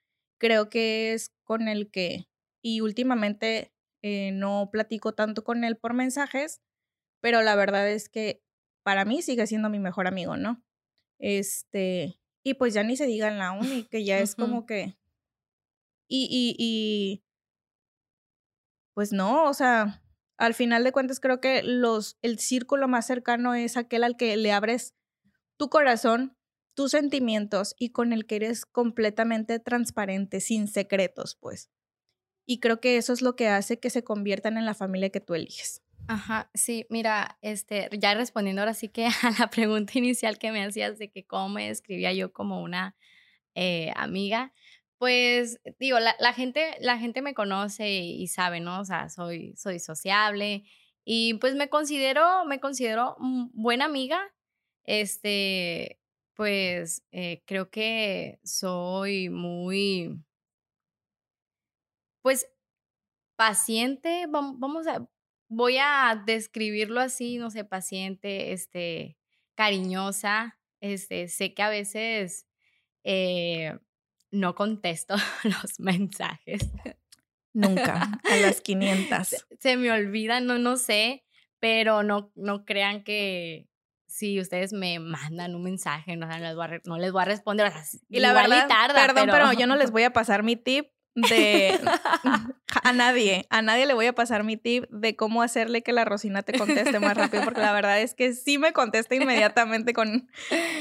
Creo 0.40 0.70
que 0.70 1.12
es 1.12 1.34
con 1.44 1.68
el 1.68 1.90
que, 1.90 2.30
y 2.62 2.80
últimamente 2.80 3.70
eh, 4.02 4.30
no 4.32 4.70
platico 4.72 5.12
tanto 5.14 5.44
con 5.44 5.62
él 5.62 5.76
por 5.76 5.92
mensajes, 5.92 6.62
pero 7.20 7.42
la 7.42 7.54
verdad 7.54 7.86
es 7.86 8.08
que 8.08 8.42
para 8.82 9.04
mí 9.04 9.20
sigue 9.20 9.46
siendo 9.46 9.68
mi 9.68 9.78
mejor 9.78 10.06
amigo, 10.06 10.38
¿no? 10.38 10.64
Este, 11.18 12.18
y 12.42 12.54
pues 12.54 12.72
ya 12.72 12.82
ni 12.82 12.96
se 12.96 13.06
diga 13.06 13.28
en 13.28 13.36
la 13.36 13.52
uni, 13.52 13.84
que 13.84 14.04
ya 14.06 14.20
es 14.20 14.36
como 14.36 14.64
que, 14.64 14.96
y, 16.08 16.28
y, 16.30 16.56
y, 16.58 17.24
pues 18.94 19.12
no, 19.12 19.44
o 19.44 19.52
sea, 19.52 20.02
al 20.38 20.54
final 20.54 20.84
de 20.84 20.92
cuentas 20.92 21.20
creo 21.20 21.40
que 21.40 21.62
los, 21.62 22.18
el 22.22 22.38
círculo 22.38 22.88
más 22.88 23.06
cercano 23.06 23.54
es 23.54 23.76
aquel 23.76 24.04
al 24.04 24.16
que 24.16 24.36
le 24.36 24.52
abres 24.52 24.94
tu 25.56 25.68
corazón 25.68 26.36
tus 26.76 26.90
sentimientos 26.90 27.74
y 27.78 27.90
con 27.90 28.12
el 28.12 28.26
que 28.26 28.36
eres 28.36 28.66
completamente 28.66 29.58
transparente, 29.58 30.40
sin 30.40 30.68
secretos, 30.68 31.34
pues. 31.40 31.70
Y 32.44 32.60
creo 32.60 32.80
que 32.80 32.98
eso 32.98 33.14
es 33.14 33.22
lo 33.22 33.34
que 33.34 33.48
hace 33.48 33.80
que 33.80 33.90
se 33.90 34.04
conviertan 34.04 34.58
en 34.58 34.66
la 34.66 34.74
familia 34.74 35.08
que 35.08 35.20
tú 35.20 35.34
eliges. 35.34 35.82
Ajá, 36.06 36.50
sí, 36.54 36.86
mira, 36.90 37.38
este, 37.40 37.88
ya 37.98 38.14
respondiendo 38.14 38.62
ahora 38.62 38.74
sí 38.74 38.88
que 38.88 39.06
a 39.22 39.30
la 39.38 39.50
pregunta 39.50 39.94
inicial 39.96 40.38
que 40.38 40.52
me 40.52 40.62
hacías 40.62 40.98
de 40.98 41.10
que 41.10 41.24
cómo 41.24 41.48
me 41.48 41.68
describía 41.68 42.12
yo 42.12 42.32
como 42.32 42.62
una 42.62 42.94
eh, 43.54 43.90
amiga, 43.96 44.52
pues 44.98 45.60
digo, 45.78 45.98
la, 46.00 46.32
gente, 46.32 46.76
la 46.80 46.98
gente 46.98 47.22
me 47.22 47.34
conoce 47.34 47.88
y 47.88 48.26
sabe, 48.28 48.60
¿no? 48.60 48.80
O 48.80 48.84
sea, 48.84 49.08
soy, 49.08 49.54
soy 49.56 49.78
sociable 49.78 50.64
y 51.04 51.34
pues 51.34 51.54
me 51.54 51.68
considero, 51.68 52.44
me 52.46 52.60
considero 52.60 53.16
buena 53.52 53.84
amiga, 53.84 54.20
este, 54.84 56.00
pues 56.34 57.04
eh, 57.12 57.42
creo 57.46 57.70
que 57.70 58.40
soy 58.44 59.30
muy, 59.30 60.20
pues, 62.22 62.48
paciente, 63.36 64.26
vamos 64.28 64.86
a, 64.86 65.08
voy 65.48 65.76
a 65.78 66.22
describirlo 66.26 67.00
así, 67.00 67.38
no 67.38 67.50
sé, 67.50 67.64
paciente, 67.64 68.52
este, 68.52 69.16
cariñosa, 69.54 70.58
este, 70.80 71.28
sé 71.28 71.54
que 71.54 71.62
a 71.62 71.68
veces 71.70 72.46
eh, 73.04 73.78
no 74.36 74.54
contesto 74.54 75.14
los 75.44 75.80
mensajes. 75.80 76.70
Nunca, 77.52 78.20
a 78.22 78.36
las 78.36 78.60
500. 78.62 79.46
Se, 79.58 79.76
me 79.76 79.90
olvida, 79.90 80.40
no, 80.40 80.58
no 80.58 80.76
sé, 80.76 81.24
pero 81.58 82.02
no, 82.02 82.30
no 82.34 82.64
crean 82.64 83.02
que 83.02 83.68
si 84.06 84.40
ustedes 84.40 84.72
me 84.72 84.98
mandan 84.98 85.54
un 85.54 85.62
mensaje, 85.62 86.16
no, 86.16 86.26
les, 86.26 86.54
voy 86.54 86.66
a, 86.66 86.80
no 86.84 86.98
les 86.98 87.12
voy 87.12 87.22
a 87.22 87.24
responder. 87.24 87.72
y 88.08 88.20
la 88.20 88.32
verdad, 88.32 88.68
perdón, 88.94 89.28
pero 89.30 89.52
yo 89.52 89.66
no 89.66 89.76
les 89.76 89.90
voy 89.92 90.04
a 90.04 90.12
pasar 90.12 90.42
mi 90.42 90.56
tip 90.56 90.88
de 91.16 91.80
a 92.82 92.92
nadie, 92.92 93.46
a 93.48 93.62
nadie 93.62 93.86
le 93.86 93.94
voy 93.94 94.06
a 94.06 94.14
pasar 94.14 94.44
mi 94.44 94.56
tip 94.56 94.84
de 94.90 95.16
cómo 95.16 95.42
hacerle 95.42 95.82
que 95.82 95.92
la 95.92 96.04
Rosina 96.04 96.42
te 96.42 96.56
conteste 96.56 97.00
más 97.00 97.16
rápido, 97.16 97.42
porque 97.42 97.60
la 97.60 97.72
verdad 97.72 98.00
es 98.00 98.14
que 98.14 98.34
sí 98.34 98.58
me 98.58 98.72
contesta 98.72 99.14
inmediatamente 99.14 99.92
con, 99.94 100.28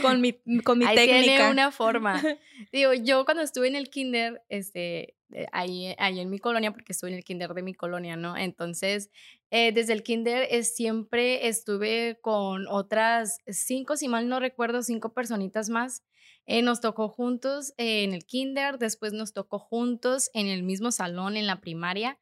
con 0.02 0.22
mi, 0.22 0.34
con 0.64 0.78
mi 0.78 0.86
Ahí 0.86 0.96
técnica. 0.96 1.24
Tiene 1.24 1.50
una 1.52 1.72
forma. 1.72 2.22
Digo, 2.72 2.94
yo 2.94 3.24
cuando 3.26 3.44
estuve 3.44 3.70
en 3.70 3.76
el 3.76 3.90
kinder, 3.90 4.42
este, 4.50 5.16
eh, 5.32 5.48
ahí, 5.54 5.96
ahí 5.98 6.20
en 6.20 6.30
mi 6.30 6.40
colonia, 6.40 6.72
porque 6.72 6.92
estuve 6.92 7.12
en 7.12 7.18
el 7.18 7.24
kinder 7.24 7.54
de 7.54 7.64
mi 7.64 7.74
colonia, 7.74 8.18
¿no? 8.18 8.36
Entonces, 8.36 9.10
eh, 9.52 9.72
desde 9.72 9.94
el 9.94 10.04
kinder 10.04 10.48
eh, 10.52 10.64
siempre 10.64 11.48
estuve 11.48 12.20
con 12.22 12.68
otras 12.68 13.38
cinco, 13.48 13.96
si 13.96 14.10
mal 14.10 14.28
no 14.28 14.40
recuerdo, 14.40 14.84
cinco 14.84 15.14
personitas 15.14 15.70
más 15.70 16.04
eh, 16.46 16.62
nos 16.62 16.82
tocó 16.82 17.10
juntos 17.10 17.74
en 17.78 18.14
el 18.14 18.26
kinder, 18.26 18.78
después 18.78 19.14
nos 19.14 19.34
tocó 19.34 19.60
juntos 19.60 20.30
en 20.34 20.48
el 20.48 20.64
mismo 20.64 20.92
salón 20.92 21.38
en 21.38 21.48
la 21.48 21.60
primaria 21.60 22.20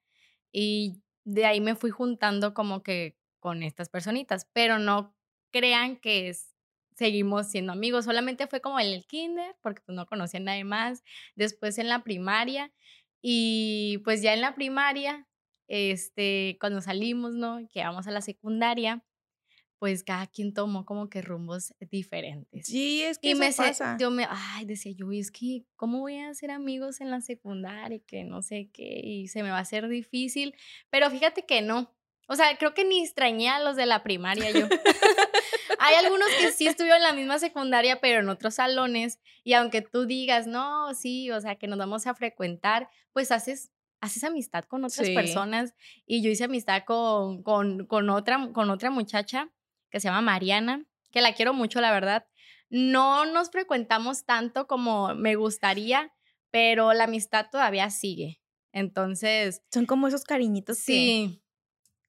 y 0.52 1.02
de 1.26 1.46
ahí 1.46 1.62
me 1.62 1.76
fui 1.76 1.90
juntando 1.92 2.54
como 2.54 2.84
que 2.84 3.18
con 3.40 3.64
estas 3.64 3.90
personitas, 3.90 4.48
pero 4.54 4.80
no 4.80 5.16
crean 5.52 5.98
que 5.98 6.34
seguimos 6.96 7.48
siendo 7.48 7.74
amigos, 7.74 8.06
solamente 8.06 8.48
fue 8.48 8.62
como 8.62 8.80
en 8.80 8.88
el 8.88 9.06
kinder 9.06 9.56
porque 9.62 9.82
pues 9.86 9.96
no 9.96 10.06
conocía 10.06 10.40
a 10.40 10.44
nadie 10.44 10.64
más, 10.64 11.04
después 11.36 11.78
en 11.78 11.90
la 11.90 12.04
primaria 12.04 12.72
y 13.22 14.00
pues 14.04 14.22
ya 14.22 14.34
en 14.34 14.42
la 14.42 14.54
primaria, 14.54 15.28
este, 15.68 16.58
cuando 16.60 16.82
salimos, 16.82 17.34
¿no? 17.34 17.60
Que 17.72 17.82
vamos 17.82 18.06
a 18.06 18.12
la 18.12 18.22
secundaria, 18.22 19.04
pues 19.84 20.02
cada 20.06 20.28
quien 20.28 20.54
tomó 20.54 20.86
como 20.86 21.10
que 21.10 21.22
rumbos 21.22 21.74
diferentes. 21.92 22.68
Sí, 22.68 23.04
es 23.04 23.20
que 23.20 23.32
y 23.32 23.36
me 23.36 23.52
pasa. 23.52 23.98
yo 24.00 24.12
me, 24.12 24.26
ay, 24.30 24.64
decía 24.64 24.94
yo, 24.96 25.12
es 25.12 25.30
que, 25.30 25.66
¿cómo 25.76 26.00
voy 26.00 26.20
a 26.20 26.30
hacer 26.30 26.52
amigos 26.52 27.02
en 27.02 27.12
la 27.12 27.20
secundaria? 27.20 28.00
Que 28.08 28.24
no 28.24 28.42
sé 28.42 28.70
qué, 28.72 29.02
y 29.04 29.28
se 29.28 29.44
me 29.44 29.50
va 29.50 29.58
a 29.58 29.62
hacer 29.62 29.90
difícil. 29.90 30.56
Pero 30.90 31.12
fíjate 31.12 31.46
que 31.46 31.62
no. 31.62 31.94
O 32.30 32.38
sea, 32.38 32.58
creo 32.58 32.74
que 32.74 32.86
ni 32.86 33.04
extrañé 33.04 33.50
a 33.50 33.60
los 33.60 33.76
de 33.76 33.86
la 33.86 34.04
primaria 34.04 34.52
yo. 34.52 34.70
Hay 35.80 35.96
algunos 35.96 36.30
que 36.40 36.54
sí 36.54 36.66
estuvieron 36.66 37.02
en 37.02 37.04
la 37.04 37.14
misma 37.14 37.38
secundaria, 37.40 38.00
pero 38.00 38.22
en 38.22 38.30
otros 38.30 38.56
salones. 38.56 39.20
Y 39.44 39.52
aunque 39.52 39.82
tú 39.82 40.06
digas, 40.06 40.48
no, 40.48 40.94
sí, 40.94 41.30
o 41.30 41.42
sea, 41.42 41.58
que 41.58 41.68
nos 41.68 41.78
vamos 41.78 42.08
a 42.08 42.16
frecuentar, 42.16 42.90
pues 43.12 43.34
haces 43.34 43.70
haces 44.00 44.24
amistad 44.26 44.66
con 44.66 44.84
otras 44.84 45.10
personas 45.12 45.74
y 46.06 46.22
yo 46.22 46.30
hice 46.30 46.44
amistad 46.44 46.84
con, 46.86 47.42
con, 47.42 47.86
con, 47.86 48.10
otra, 48.10 48.50
con 48.52 48.70
otra 48.70 48.90
muchacha 48.90 49.50
que 49.94 50.00
se 50.00 50.08
llama 50.08 50.22
Mariana, 50.22 50.84
que 51.12 51.22
la 51.22 51.34
quiero 51.34 51.54
mucho, 51.54 51.80
la 51.80 51.92
verdad. 51.92 52.26
No 52.70 53.26
nos 53.26 53.52
frecuentamos 53.52 54.26
tanto 54.26 54.66
como 54.66 55.14
me 55.14 55.36
gustaría, 55.36 56.12
pero 56.50 56.94
la 56.94 57.04
amistad 57.04 57.46
todavía 57.52 57.92
sigue. 57.92 58.42
Entonces. 58.72 59.62
Son 59.72 59.86
como 59.86 60.08
esos 60.08 60.24
cariñitos. 60.24 60.80
Sí. 60.80 61.44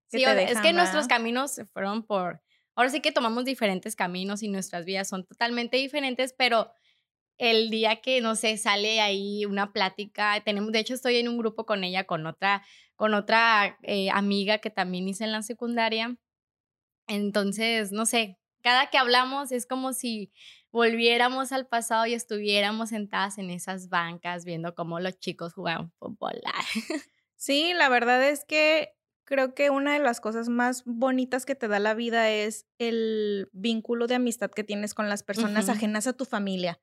sí, 0.07 0.25
es 0.25 0.61
que 0.63 0.73
nuestros 0.73 1.07
caminos 1.09 1.55
se 1.55 1.67
fueron 1.67 2.07
por. 2.07 2.43
Ahora 2.75 2.89
sí 2.89 3.01
que 3.01 3.13
tomamos 3.13 3.45
diferentes 3.45 3.95
caminos 3.95 4.43
y 4.43 4.49
nuestras 4.49 4.87
vidas 4.87 5.07
son 5.07 5.27
totalmente 5.27 5.77
diferentes, 5.77 6.33
pero 6.33 6.73
el 7.37 7.69
día 7.69 7.97
que, 7.97 8.23
no 8.23 8.35
sé, 8.35 8.57
sale 8.57 9.03
ahí 9.03 9.45
una 9.45 9.75
plática, 9.75 10.41
tenemos, 10.43 10.73
de 10.73 10.79
hecho 10.79 10.95
estoy 10.95 11.17
en 11.17 11.29
un 11.29 11.37
grupo 11.37 11.67
con 11.67 11.85
ella, 11.85 12.05
con 12.05 12.27
otra, 12.27 12.65
con 12.97 13.13
otra 13.13 13.79
eh, 13.83 14.09
amiga 14.11 14.59
que 14.59 14.71
también 14.71 15.07
hice 15.07 15.25
en 15.25 15.33
la 15.33 15.43
secundaria, 15.43 16.17
entonces, 17.07 17.93
no 17.93 18.07
sé, 18.07 18.39
cada 18.63 18.89
que 18.89 18.99
hablamos 18.99 19.53
es 19.53 19.67
como 19.67 19.93
si 19.93 20.33
volviéramos 20.73 21.53
al 21.53 21.67
pasado 21.67 22.07
y 22.07 22.15
estuviéramos 22.15 22.89
sentadas 22.89 23.39
en 23.39 23.51
esas 23.51 23.89
bancas 23.89 24.45
viendo 24.45 24.75
cómo 24.75 24.99
los 25.01 25.19
chicos 25.19 25.55
jugaban 25.55 25.93
fútbol. 25.99 26.41
Sí, 27.37 27.75
la 27.75 27.91
verdad 27.91 28.27
es 28.27 28.47
que 28.47 28.95
creo 29.25 29.55
que 29.55 29.69
una 29.69 29.93
de 29.93 29.99
las 29.99 30.21
cosas 30.23 30.49
más 30.49 30.83
bonitas 30.87 31.45
que 31.45 31.55
te 31.55 31.69
da 31.69 31.79
la 31.79 31.93
vida 31.93 32.31
es 32.31 32.67
el 32.79 33.51
vínculo 33.53 34.07
de 34.07 34.15
amistad 34.15 34.51
que 34.51 34.65
tienes 34.65 34.95
con 34.95 35.11
las 35.11 35.23
personas 35.23 35.69
ajenas 35.69 36.07
a 36.07 36.15
tu 36.15 36.25
familia. 36.25 36.81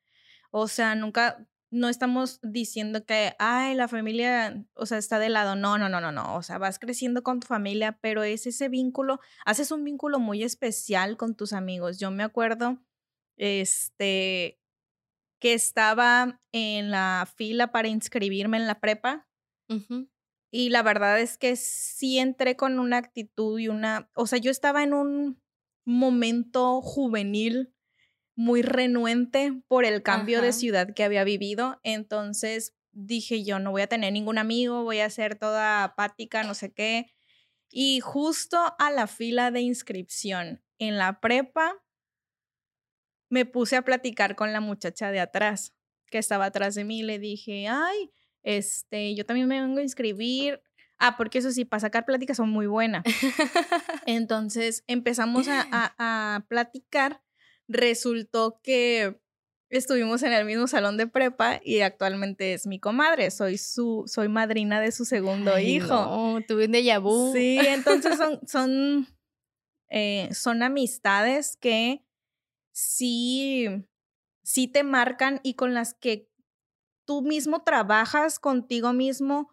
O 0.52 0.68
sea, 0.68 0.94
nunca, 0.94 1.48
no 1.72 1.88
estamos 1.88 2.40
diciendo 2.44 3.06
que, 3.06 3.34
ay, 3.40 3.76
la 3.76 3.88
familia, 3.88 4.66
o 4.74 4.86
sea, 4.86 4.98
está 4.98 5.20
de 5.20 5.30
lado. 5.30 5.56
No, 5.56 5.78
no, 5.78 5.88
no, 5.88 6.02
no, 6.02 6.12
no. 6.12 6.36
O 6.36 6.44
sea, 6.44 6.58
vas 6.58 6.80
creciendo 6.80 7.24
con 7.24 7.40
tu 7.40 7.48
familia, 7.48 7.98
pero 8.02 8.24
es 8.24 8.46
ese 8.46 8.68
vínculo, 8.68 9.20
haces 9.46 9.72
un 9.72 9.84
vínculo 9.86 10.20
muy 10.20 10.44
especial 10.44 11.16
con 11.16 11.36
tus 11.36 11.54
amigos. 11.54 11.98
Yo 11.98 12.12
me 12.12 12.24
acuerdo, 12.24 12.78
este, 13.38 14.60
que 15.40 15.54
estaba 15.54 16.42
en 16.52 16.92
la 16.92 17.28
fila 17.36 17.72
para 17.72 17.88
inscribirme 17.88 18.58
en 18.58 18.68
la 18.68 18.80
prepa. 18.80 19.28
Y 20.54 20.70
la 20.70 20.84
verdad 20.84 21.22
es 21.22 21.38
que 21.38 21.56
sí 21.56 22.20
entré 22.20 22.58
con 22.58 22.78
una 22.80 22.98
actitud 22.98 23.58
y 23.58 23.70
una, 23.70 24.12
o 24.16 24.28
sea, 24.28 24.38
yo 24.38 24.52
estaba 24.52 24.84
en 24.84 24.94
un 24.94 25.42
momento 25.86 26.82
juvenil 26.82 27.74
muy 28.42 28.64
renuente 28.64 29.54
por 29.68 29.86
el 29.86 30.02
cambio 30.02 30.42
de 30.42 30.52
ciudad 30.52 30.96
que 30.96 31.04
había 31.04 31.24
vivido. 31.24 31.80
Entonces 31.84 32.76
dije 32.92 33.44
yo, 33.44 33.60
no 33.60 33.70
voy 33.70 33.84
a 33.84 33.88
tener 33.88 34.12
ningún 34.12 34.40
amigo, 34.40 34.84
voy 34.84 35.00
a 35.00 35.10
ser 35.12 35.36
toda 35.36 35.84
apática, 35.84 36.44
no 36.44 36.56
sé 36.56 36.74
qué. 36.74 37.14
Y 37.70 38.00
justo 38.00 38.58
a 38.80 38.90
la 38.90 39.06
fila 39.06 39.52
de 39.52 39.62
inscripción 39.62 40.64
en 40.80 40.98
la 40.98 41.20
prepa, 41.22 41.76
me 43.30 43.46
puse 43.46 43.76
a 43.76 43.84
platicar 43.84 44.36
con 44.36 44.52
la 44.52 44.60
muchacha 44.60 45.12
de 45.12 45.20
atrás, 45.20 45.76
que 46.08 46.18
estaba 46.18 46.46
atrás 46.46 46.74
de 46.74 46.84
mí. 46.84 47.04
Le 47.04 47.20
dije, 47.20 47.68
ay, 47.70 48.12
este, 48.42 49.14
yo 49.14 49.24
también 49.24 49.48
me 49.48 49.62
vengo 49.62 49.80
a 49.80 49.84
inscribir. 49.84 50.62
Ah, 50.98 51.16
porque 51.16 51.38
eso 51.38 51.52
sí, 51.52 51.64
para 51.64 51.80
sacar 51.80 52.06
pláticas 52.06 52.38
son 52.38 52.50
muy 52.50 52.66
buenas. 52.66 53.04
Entonces 54.08 54.84
empezamos 54.88 55.48
a, 55.48 55.66
a 55.72 56.46
platicar 56.50 57.22
resultó 57.72 58.60
que 58.62 59.20
estuvimos 59.70 60.22
en 60.24 60.34
el 60.34 60.46
mismo 60.46 60.68
salón 60.68 60.98
de 60.98 61.08
prepa 61.08 61.62
y 61.64 61.80
actualmente 61.82 62.54
es 62.54 62.68
mi 62.68 62.80
comadre. 62.80 63.32
Soy 63.32 63.58
su, 63.58 64.04
soy 64.06 64.28
madrina 64.28 64.82
de 64.82 64.92
su 64.92 65.06
segundo 65.06 65.58
hijo. 65.60 65.88
No, 65.88 66.40
tuve 66.48 66.66
un 66.66 66.74
déjà 66.74 67.00
vu. 67.00 67.32
Sí, 67.34 67.58
entonces 67.60 68.18
son, 68.18 68.40
son, 68.48 69.08
eh, 69.90 70.30
son 70.34 70.62
amistades 70.62 71.58
que 71.58 72.06
sí, 72.74 73.68
sí 74.44 74.68
te 74.68 74.84
marcan 74.84 75.40
y 75.44 75.56
con 75.56 75.74
las 75.74 75.94
que 75.94 76.30
tú 77.06 77.22
mismo 77.22 77.64
trabajas 77.64 78.40
contigo 78.40 78.94
mismo 78.94 79.50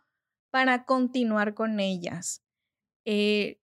para 0.50 0.84
continuar 0.84 1.54
con 1.54 1.80
ellas. 1.80 2.42
Eh, 3.04 3.60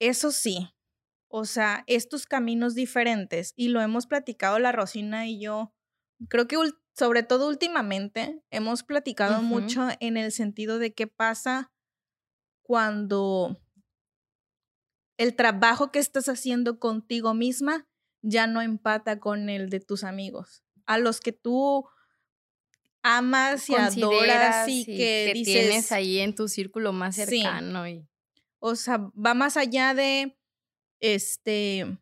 eso 0.00 0.30
sí, 0.30 0.70
o 1.28 1.44
sea, 1.44 1.84
estos 1.86 2.26
caminos 2.26 2.74
diferentes, 2.74 3.52
y 3.56 3.68
lo 3.68 3.80
hemos 3.80 4.06
platicado 4.06 4.58
la 4.58 4.72
Rosina 4.72 5.26
y 5.26 5.40
yo, 5.40 5.74
creo 6.28 6.48
que 6.48 6.56
sobre 6.96 7.22
todo 7.22 7.48
últimamente 7.48 8.42
hemos 8.50 8.82
platicado 8.82 9.42
mucho 9.42 9.88
en 10.00 10.16
el 10.16 10.32
sentido 10.32 10.78
de 10.78 10.92
qué 10.92 11.06
pasa 11.06 11.70
cuando 12.62 13.60
el 15.16 15.36
trabajo 15.36 15.92
que 15.92 15.98
estás 15.98 16.28
haciendo 16.28 16.78
contigo 16.78 17.34
misma 17.34 17.86
ya 18.22 18.46
no 18.46 18.62
empata 18.62 19.20
con 19.20 19.48
el 19.48 19.70
de 19.70 19.80
tus 19.80 20.02
amigos, 20.02 20.64
a 20.86 20.98
los 20.98 21.20
que 21.20 21.32
tú 21.32 21.86
amas 23.02 23.68
y 23.70 23.74
adoras 23.74 24.68
y, 24.68 24.84
que, 24.84 25.32
tienes 25.44 25.92
ahí 25.92 26.18
en 26.18 26.34
tu 26.34 26.48
círculo 26.48 26.92
más 26.92 27.16
cercano. 27.16 27.86
Y... 27.88 28.08
O 28.58 28.74
sea, 28.74 28.98
va 29.14 29.34
más 29.34 29.56
allá 29.56 29.94
de 29.94 30.36
este, 31.00 31.98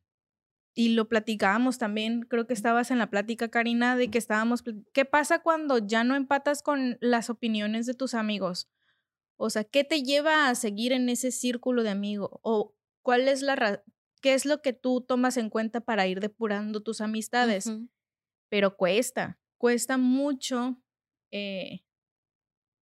y 0.74 0.90
lo 0.90 1.08
platicábamos 1.08 1.78
también, 1.78 2.22
creo 2.22 2.46
que 2.46 2.54
estabas 2.54 2.90
en 2.90 2.98
la 2.98 3.10
plática, 3.10 3.48
Karina, 3.48 3.96
de 3.96 4.10
que 4.10 4.18
estábamos, 4.18 4.62
¿qué 4.92 5.04
pasa 5.04 5.42
cuando 5.42 5.78
ya 5.78 6.04
no 6.04 6.16
empatas 6.16 6.62
con 6.62 6.98
las 7.00 7.30
opiniones 7.30 7.86
de 7.86 7.94
tus 7.94 8.14
amigos? 8.14 8.68
O 9.36 9.50
sea, 9.50 9.64
¿qué 9.64 9.84
te 9.84 10.02
lleva 10.02 10.48
a 10.48 10.54
seguir 10.54 10.92
en 10.92 11.08
ese 11.08 11.30
círculo 11.30 11.82
de 11.82 11.90
amigos? 11.90 12.30
¿O 12.42 12.74
cuál 13.02 13.28
es 13.28 13.42
la 13.42 13.82
qué 14.20 14.34
es 14.34 14.44
lo 14.44 14.62
que 14.62 14.72
tú 14.72 15.00
tomas 15.00 15.36
en 15.36 15.50
cuenta 15.50 15.80
para 15.80 16.06
ir 16.06 16.20
depurando 16.20 16.82
tus 16.82 17.00
amistades. 17.00 17.70
Pero 18.48 18.76
cuesta, 18.76 19.38
cuesta 19.58 19.98
mucho 19.98 20.82
eh, 21.30 21.84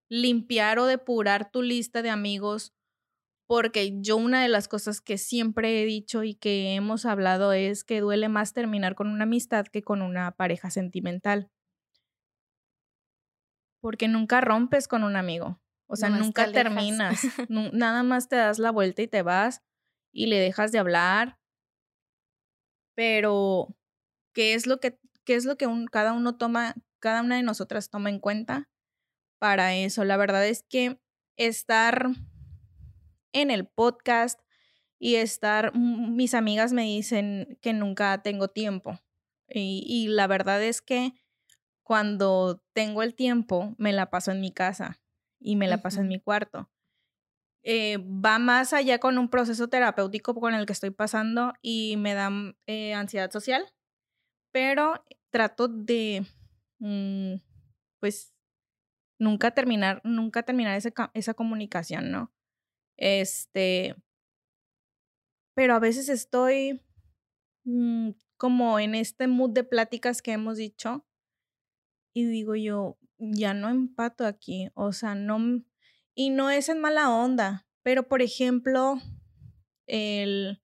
limpiar 0.09 0.79
o 0.79 0.87
depurar 0.87 1.51
tu 1.51 1.63
lista 1.63 2.03
de 2.03 2.11
amigos 2.11 2.74
porque 3.47 4.01
yo 4.01 4.17
una 4.17 4.43
de 4.43 4.49
las 4.49 4.69
cosas 4.69 5.01
que 5.01 5.19
siempre 5.19 5.83
he 5.83 5.85
dicho 5.85 6.23
y 6.23 6.35
que 6.35 6.75
hemos 6.75 7.05
hablado 7.05 7.53
es 7.53 7.85
que 7.85 8.01
duele 8.01 8.29
más 8.29 8.53
terminar 8.53 8.95
con 8.95 9.09
una 9.09 9.25
amistad 9.25 9.67
que 9.67 9.83
con 9.83 10.03
una 10.03 10.31
pareja 10.33 10.71
sentimental. 10.71 11.51
Porque 13.81 14.09
nunca 14.09 14.41
rompes 14.41 14.89
con 14.89 15.05
un 15.05 15.17
amigo. 15.17 15.61
O 15.87 15.97
sea, 15.97 16.09
nunca 16.09 16.51
terminas. 16.51 17.21
nada 17.49 18.03
más 18.03 18.29
te 18.29 18.37
das 18.37 18.59
la 18.59 18.71
vuelta 18.71 19.03
y 19.03 19.09
te 19.09 19.23
vas 19.23 19.63
y 20.11 20.27
le 20.27 20.39
dejas 20.39 20.73
de 20.73 20.79
hablar. 20.79 21.39
Pero, 22.97 23.77
¿qué 24.33 24.55
es 24.55 24.67
lo 24.67 24.81
que, 24.81 24.99
qué 25.25 25.35
es 25.35 25.45
lo 25.45 25.57
que 25.57 25.69
cada 25.91 26.13
uno 26.13 26.37
toma, 26.37 26.75
cada 26.99 27.21
una 27.21 27.37
de 27.37 27.43
nosotras 27.43 27.91
toma 27.91 28.09
en 28.09 28.21
cuenta 28.21 28.71
para 29.39 29.75
eso? 29.75 30.05
La 30.05 30.17
verdad 30.17 30.47
es 30.47 30.63
que 30.63 30.99
estar 31.37 32.09
en 33.35 33.51
el 33.51 33.67
podcast 33.67 34.41
y 34.99 35.17
estar, 35.17 35.75
mis 35.75 36.33
amigas 36.33 36.73
me 36.73 36.85
dicen 36.85 37.59
que 37.61 37.75
nunca 37.75 38.23
tengo 38.23 38.49
tiempo. 38.49 38.99
Y, 39.49 40.09
la 40.09 40.27
verdad 40.27 40.63
es 40.63 40.81
que 40.81 41.13
cuando 41.83 42.63
tengo 42.73 43.03
el 43.03 43.15
tiempo, 43.15 43.75
me 43.77 43.93
la 43.93 44.09
paso 44.09 44.31
en 44.31 44.41
mi 44.41 44.51
casa 44.51 45.03
y 45.39 45.57
me 45.57 45.69
la 45.69 45.83
paso 45.83 46.01
en 46.01 46.09
mi 46.09 46.19
cuarto. 46.19 46.71
Eh, 47.63 47.99
va 47.99 48.39
más 48.39 48.73
allá 48.73 48.99
con 48.99 49.19
un 49.19 49.29
proceso 49.29 49.69
terapéutico 49.69 50.35
con 50.35 50.55
el 50.55 50.65
que 50.65 50.73
estoy 50.73 50.91
pasando 50.91 51.53
y 51.61 51.97
me 51.99 52.15
da 52.15 52.31
eh, 52.67 52.95
ansiedad 52.95 53.31
social, 53.31 53.71
pero 54.53 55.05
trato 55.31 55.69
de, 55.69 56.27
mm, 56.79 57.35
pues, 58.01 58.33
nunca 59.19 59.51
terminar, 59.51 60.01
nunca 60.05 60.43
terminar 60.43 60.81
esa 61.15 61.35
comunicación, 61.35 62.11
¿no? 62.11 62.33
Este, 62.97 63.97
pero 65.55 65.75
a 65.75 65.79
veces 65.79 66.09
estoy 66.09 66.81
mm, 67.65 68.11
como 68.37 68.79
en 68.79 68.95
este 68.95 69.27
mood 69.27 69.51
de 69.51 69.65
pláticas 69.65 70.23
que 70.23 70.33
hemos 70.33 70.57
dicho 70.57 71.05
y 72.15 72.25
digo 72.27 72.55
yo, 72.55 72.97
ya 73.19 73.55
no 73.55 73.69
empato 73.69 74.25
aquí, 74.25 74.71
o 74.75 74.93
sea, 74.93 75.15
no, 75.15 75.63
y 76.15 76.31
no 76.31 76.51
es 76.51 76.69
en 76.69 76.81
mala 76.81 77.11
onda, 77.11 77.67
pero 77.83 78.09
por 78.09 78.23
ejemplo, 78.23 79.01
el, 79.87 80.61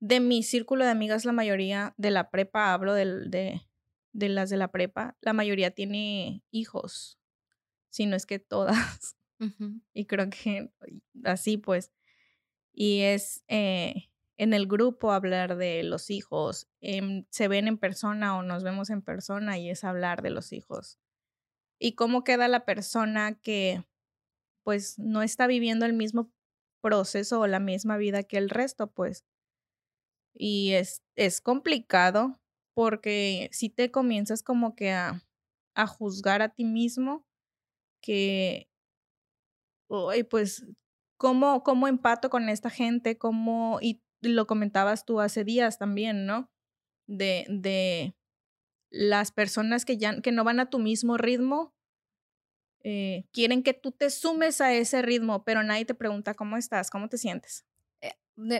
de 0.00 0.20
mi 0.20 0.42
círculo 0.42 0.84
de 0.84 0.90
amigas, 0.90 1.24
la 1.24 1.32
mayoría 1.32 1.94
de 1.96 2.10
la 2.10 2.30
prepa, 2.30 2.72
hablo 2.72 2.94
de, 2.94 3.28
de, 3.28 3.62
de 4.12 4.28
las 4.28 4.50
de 4.50 4.56
la 4.56 4.70
prepa, 4.70 5.16
la 5.20 5.32
mayoría 5.32 5.72
tiene 5.72 6.44
hijos, 6.50 7.18
si 7.90 8.06
no 8.06 8.16
es 8.16 8.26
que 8.26 8.38
todas. 8.38 9.16
Y 9.92 10.06
creo 10.06 10.30
que 10.30 10.70
así 11.24 11.56
pues. 11.56 11.92
Y 12.72 13.02
es 13.02 13.44
eh, 13.48 14.08
en 14.36 14.52
el 14.52 14.66
grupo 14.66 15.12
hablar 15.12 15.56
de 15.56 15.82
los 15.84 16.10
hijos. 16.10 16.68
Em, 16.80 17.24
se 17.30 17.48
ven 17.48 17.68
en 17.68 17.78
persona 17.78 18.36
o 18.36 18.42
nos 18.42 18.64
vemos 18.64 18.90
en 18.90 19.02
persona 19.02 19.58
y 19.58 19.70
es 19.70 19.84
hablar 19.84 20.22
de 20.22 20.30
los 20.30 20.52
hijos. 20.52 20.98
Y 21.78 21.94
cómo 21.94 22.24
queda 22.24 22.48
la 22.48 22.64
persona 22.64 23.34
que 23.40 23.84
pues 24.64 24.98
no 24.98 25.22
está 25.22 25.46
viviendo 25.46 25.86
el 25.86 25.92
mismo 25.92 26.32
proceso 26.80 27.40
o 27.40 27.46
la 27.46 27.60
misma 27.60 27.96
vida 27.96 28.22
que 28.22 28.38
el 28.38 28.50
resto, 28.50 28.90
pues. 28.90 29.24
Y 30.34 30.72
es, 30.72 31.02
es 31.16 31.40
complicado 31.40 32.40
porque 32.74 33.48
si 33.52 33.70
te 33.70 33.90
comienzas 33.90 34.42
como 34.42 34.74
que 34.74 34.92
a, 34.92 35.22
a 35.74 35.86
juzgar 35.86 36.42
a 36.42 36.48
ti 36.50 36.64
mismo, 36.64 37.26
que 38.02 38.68
y 40.14 40.24
pues, 40.24 40.66
¿cómo, 41.16 41.62
¿cómo 41.62 41.88
empato 41.88 42.30
con 42.30 42.48
esta 42.48 42.70
gente? 42.70 43.18
¿Cómo, 43.18 43.78
y 43.80 44.02
lo 44.20 44.46
comentabas 44.46 45.04
tú 45.04 45.20
hace 45.20 45.44
días 45.44 45.78
también, 45.78 46.26
¿no? 46.26 46.50
De, 47.06 47.46
de 47.48 48.16
las 48.90 49.32
personas 49.32 49.84
que 49.84 49.98
ya 49.98 50.20
que 50.20 50.32
no 50.32 50.44
van 50.44 50.60
a 50.60 50.70
tu 50.70 50.78
mismo 50.78 51.16
ritmo, 51.16 51.74
eh, 52.82 53.24
quieren 53.32 53.62
que 53.62 53.74
tú 53.74 53.92
te 53.92 54.10
sumes 54.10 54.60
a 54.60 54.72
ese 54.74 55.02
ritmo, 55.02 55.42
pero 55.44 55.62
nadie 55.62 55.84
te 55.84 55.94
pregunta 55.94 56.34
cómo 56.34 56.56
estás, 56.56 56.90
cómo 56.90 57.08
te 57.08 57.18
sientes. 57.18 57.64
Eh, 58.02 58.14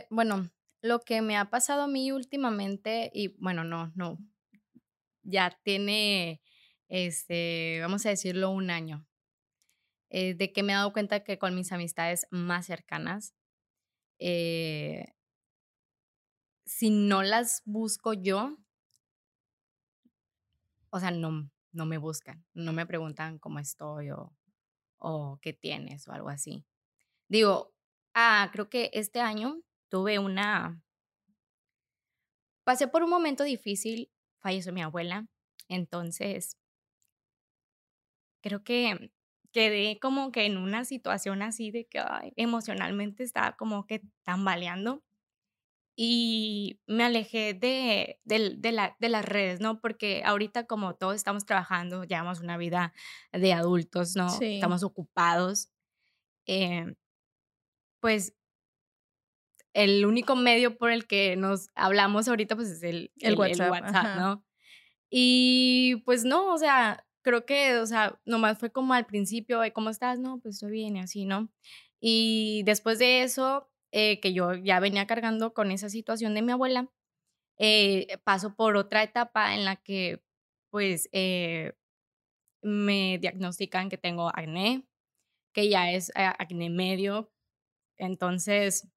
bueno, 0.09 0.49
lo 0.81 0.99
que 0.99 1.21
me 1.21 1.37
ha 1.37 1.49
pasado 1.49 1.83
a 1.83 1.87
mí 1.87 2.11
últimamente, 2.11 3.11
y 3.13 3.29
bueno, 3.37 3.63
no, 3.63 3.91
no, 3.95 4.17
ya 5.23 5.57
tiene, 5.63 6.41
este, 6.87 7.79
vamos 7.81 8.05
a 8.05 8.09
decirlo, 8.09 8.51
un 8.51 8.71
año. 8.71 9.07
Eh, 10.17 10.33
de 10.33 10.53
que 10.53 10.63
me 10.63 10.71
he 10.71 10.75
dado 10.77 10.93
cuenta 10.93 11.25
que 11.25 11.37
con 11.37 11.53
mis 11.55 11.73
amistades 11.73 12.25
más 12.31 12.67
cercanas, 12.67 13.35
eh, 14.17 15.13
si 16.63 16.89
no 16.89 17.21
las 17.21 17.61
busco 17.65 18.13
yo, 18.13 18.57
o 20.89 21.01
sea, 21.01 21.11
no, 21.11 21.51
no 21.73 21.85
me 21.85 21.97
buscan, 21.97 22.45
no 22.53 22.71
me 22.71 22.85
preguntan 22.85 23.39
cómo 23.39 23.59
estoy 23.59 24.11
o, 24.11 24.33
o 24.99 25.37
qué 25.41 25.51
tienes 25.51 26.07
o 26.07 26.13
algo 26.13 26.29
así. 26.29 26.63
Digo, 27.27 27.73
ah, 28.13 28.49
creo 28.53 28.69
que 28.69 28.91
este 28.93 29.19
año 29.19 29.59
tuve 29.89 30.17
una... 30.17 30.81
Pasé 32.63 32.87
por 32.87 33.03
un 33.03 33.09
momento 33.09 33.43
difícil, 33.43 34.09
falleció 34.39 34.71
mi 34.71 34.81
abuela, 34.81 35.27
entonces 35.67 36.57
creo 38.39 38.63
que 38.63 39.11
quedé 39.55 39.99
como 40.01 40.33
que 40.33 40.45
en 40.45 40.57
una 40.57 40.83
situación 40.83 41.41
así 41.41 41.71
de 41.71 41.85
que 41.85 42.03
emocionalmente 42.35 43.23
estaba 43.23 43.55
como 43.55 43.87
que 43.87 44.01
tambaleando 44.23 45.01
y 45.95 46.81
me 46.87 47.05
alejé 47.05 47.53
de, 47.53 48.19
de, 48.25 48.71
la, 48.73 48.97
de, 48.99 49.07
las 49.07 49.23
redes, 49.23 49.61
¿no? 49.61 49.79
Porque 49.79 50.23
ahorita 50.25 50.67
como 50.67 50.95
todos 50.95 51.15
estamos 51.15 51.45
trabajando, 51.45 52.03
llevamos 52.03 52.41
una 52.41 52.57
vida 52.57 52.91
de 53.31 53.53
adultos, 53.53 54.17
¿no? 54.17 54.27
Estamos 54.41 54.83
ocupados. 54.83 55.69
Eh, 56.47 56.93
pues 58.01 58.33
el 59.71 60.05
único 60.05 60.35
medio 60.35 60.77
por 60.77 60.91
el 60.91 61.07
que 61.07 61.37
nos 61.37 61.69
hablamos 61.75 62.27
ahorita 62.27 62.57
pues 62.57 62.67
es 62.67 62.83
el, 62.83 63.13
el, 63.19 63.35
WhatsApp, 63.39 64.17
¿no? 64.17 64.43
Y 65.09 66.01
pues 66.03 66.25
no, 66.25 66.53
o 66.53 66.57
sea, 66.57 67.04
creo 67.25 67.45
que, 67.47 67.77
o 67.79 67.87
sea, 67.87 68.19
nomás 68.25 68.59
fue 68.59 68.71
como 68.71 68.93
al 68.93 69.07
principio, 69.07 69.61
¿cómo 69.73 69.89
estás? 69.89 70.19
No, 70.19 70.39
pues 70.39 70.55
estoy 70.57 70.71
bien 70.73 70.95
y 70.97 71.01
así, 71.01 71.25
¿no? 71.25 71.49
Y 71.99 72.61
después 72.65 72.99
de 72.99 73.23
eso, 73.23 73.67
eh, 73.91 74.19
que 74.21 74.31
yo 74.33 74.53
ya 74.53 74.79
venía 74.79 75.07
cargando 75.07 75.53
con 75.55 75.71
esa 75.71 75.89
situación 75.89 76.35
de 76.35 76.43
mi 76.43 76.51
abuela, 76.53 76.87
eh, 77.59 78.19
paso 78.25 78.55
por 78.55 78.77
otra 78.77 79.03
etapa 79.03 79.55
en 79.55 79.65
la 79.65 79.77
que, 79.77 80.23
pues, 80.71 81.09
eh, 81.13 81.73
me 82.63 83.19
diagnostican 83.19 83.89
que 83.89 83.97
tengo 83.97 84.29
acné, 84.29 84.85
que 85.53 85.69
ya 85.69 85.91
es 85.91 86.11
acné 86.15 86.69
medio. 86.71 87.31
Entonces, 87.97 88.87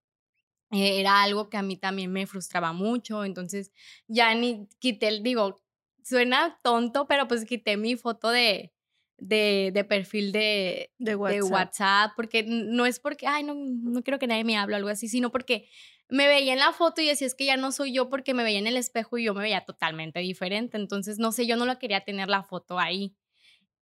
era 0.70 1.22
algo 1.22 1.50
que 1.50 1.56
a 1.58 1.62
mí 1.62 1.76
también 1.76 2.12
me 2.12 2.26
frustraba 2.26 2.72
mucho. 2.72 3.24
Entonces, 3.24 3.72
ya 4.08 4.34
ni 4.34 4.68
quité 4.80 5.20
digo, 5.22 5.60
suena 6.08 6.58
tonto, 6.62 7.06
pero 7.06 7.28
pues 7.28 7.44
quité 7.44 7.76
mi 7.76 7.96
foto 7.96 8.30
de, 8.30 8.72
de, 9.18 9.70
de 9.74 9.84
perfil 9.84 10.32
de, 10.32 10.92
de, 10.98 11.14
WhatsApp. 11.14 12.12
porque 12.16 12.44
no 12.44 12.86
es 12.86 13.00
porque, 13.00 13.26
ay, 13.26 13.44
no, 13.44 13.54
no 13.54 14.02
quiero 14.02 14.18
que 14.18 14.26
nadie 14.26 14.44
me 14.44 14.56
hable 14.56 14.74
o 14.74 14.76
algo 14.78 14.88
así, 14.88 15.08
sino 15.08 15.30
porque 15.30 15.68
me 16.08 16.26
veía 16.26 16.54
en 16.54 16.58
la 16.58 16.72
foto 16.72 17.02
y 17.02 17.06
decía, 17.06 17.26
es 17.26 17.34
que 17.34 17.44
ya 17.44 17.56
no 17.56 17.70
soy 17.72 17.92
yo 17.92 18.08
porque 18.08 18.32
me 18.32 18.42
veía 18.42 18.58
en 18.58 18.66
el 18.66 18.76
espejo 18.76 19.18
y 19.18 19.24
yo 19.24 19.34
me 19.34 19.42
veía 19.42 19.64
totalmente 19.64 20.20
diferente. 20.20 20.76
Entonces, 20.78 21.18
no 21.18 21.32
sé, 21.32 21.46
yo 21.46 21.56
no 21.56 21.66
la 21.66 21.78
quería 21.78 22.04
tener 22.04 22.28
la 22.28 22.42
foto 22.42 22.78
ahí. 22.78 23.14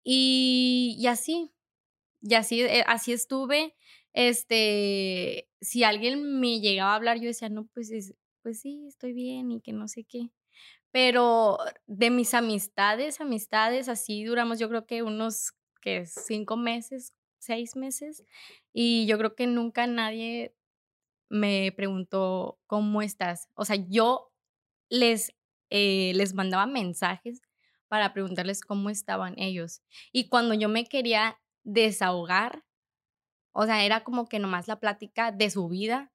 Y, 0.03 0.95
y 0.99 1.07
así, 1.07 1.51
y 2.21 2.33
así, 2.35 2.61
eh, 2.61 2.83
así 2.87 3.13
estuve. 3.13 3.75
Este, 4.13 5.47
si 5.61 5.83
alguien 5.83 6.39
me 6.39 6.59
llegaba 6.59 6.93
a 6.93 6.95
hablar, 6.95 7.17
yo 7.19 7.27
decía, 7.27 7.49
no, 7.49 7.67
pues, 7.73 7.91
pues 8.41 8.59
sí, 8.59 8.85
estoy 8.87 9.13
bien 9.13 9.51
y 9.51 9.61
que 9.61 9.71
no 9.71 9.87
sé 9.87 10.03
qué. 10.03 10.29
Pero 10.97 11.59
de 11.85 12.09
mis 12.09 12.33
amistades, 12.33 13.21
amistades, 13.21 13.87
así 13.87 14.23
duramos 14.23 14.57
yo 14.57 14.67
creo 14.67 14.87
que 14.87 15.03
unos 15.03 15.53
que 15.79 16.07
cinco 16.07 16.57
meses, 16.57 17.13
seis 17.37 17.75
meses. 17.75 18.23
Y 18.73 19.05
yo 19.05 19.19
creo 19.19 19.35
que 19.35 19.45
nunca 19.45 19.85
nadie 19.85 20.55
me 21.29 21.71
preguntó 21.71 22.57
cómo 22.65 23.03
estás. 23.03 23.47
O 23.53 23.63
sea, 23.63 23.75
yo 23.75 24.31
les, 24.89 25.35
eh, 25.69 26.13
les 26.15 26.33
mandaba 26.33 26.65
mensajes 26.65 27.43
para 27.87 28.11
preguntarles 28.11 28.61
cómo 28.61 28.89
estaban 28.89 29.35
ellos. 29.37 29.83
Y 30.11 30.29
cuando 30.29 30.55
yo 30.55 30.67
me 30.67 30.85
quería 30.85 31.39
desahogar, 31.63 32.65
o 33.51 33.67
sea, 33.67 33.85
era 33.85 34.03
como 34.03 34.27
que 34.27 34.39
nomás 34.39 34.67
la 34.67 34.79
plática 34.79 35.31
de 35.31 35.51
su 35.51 35.69
vida, 35.69 36.11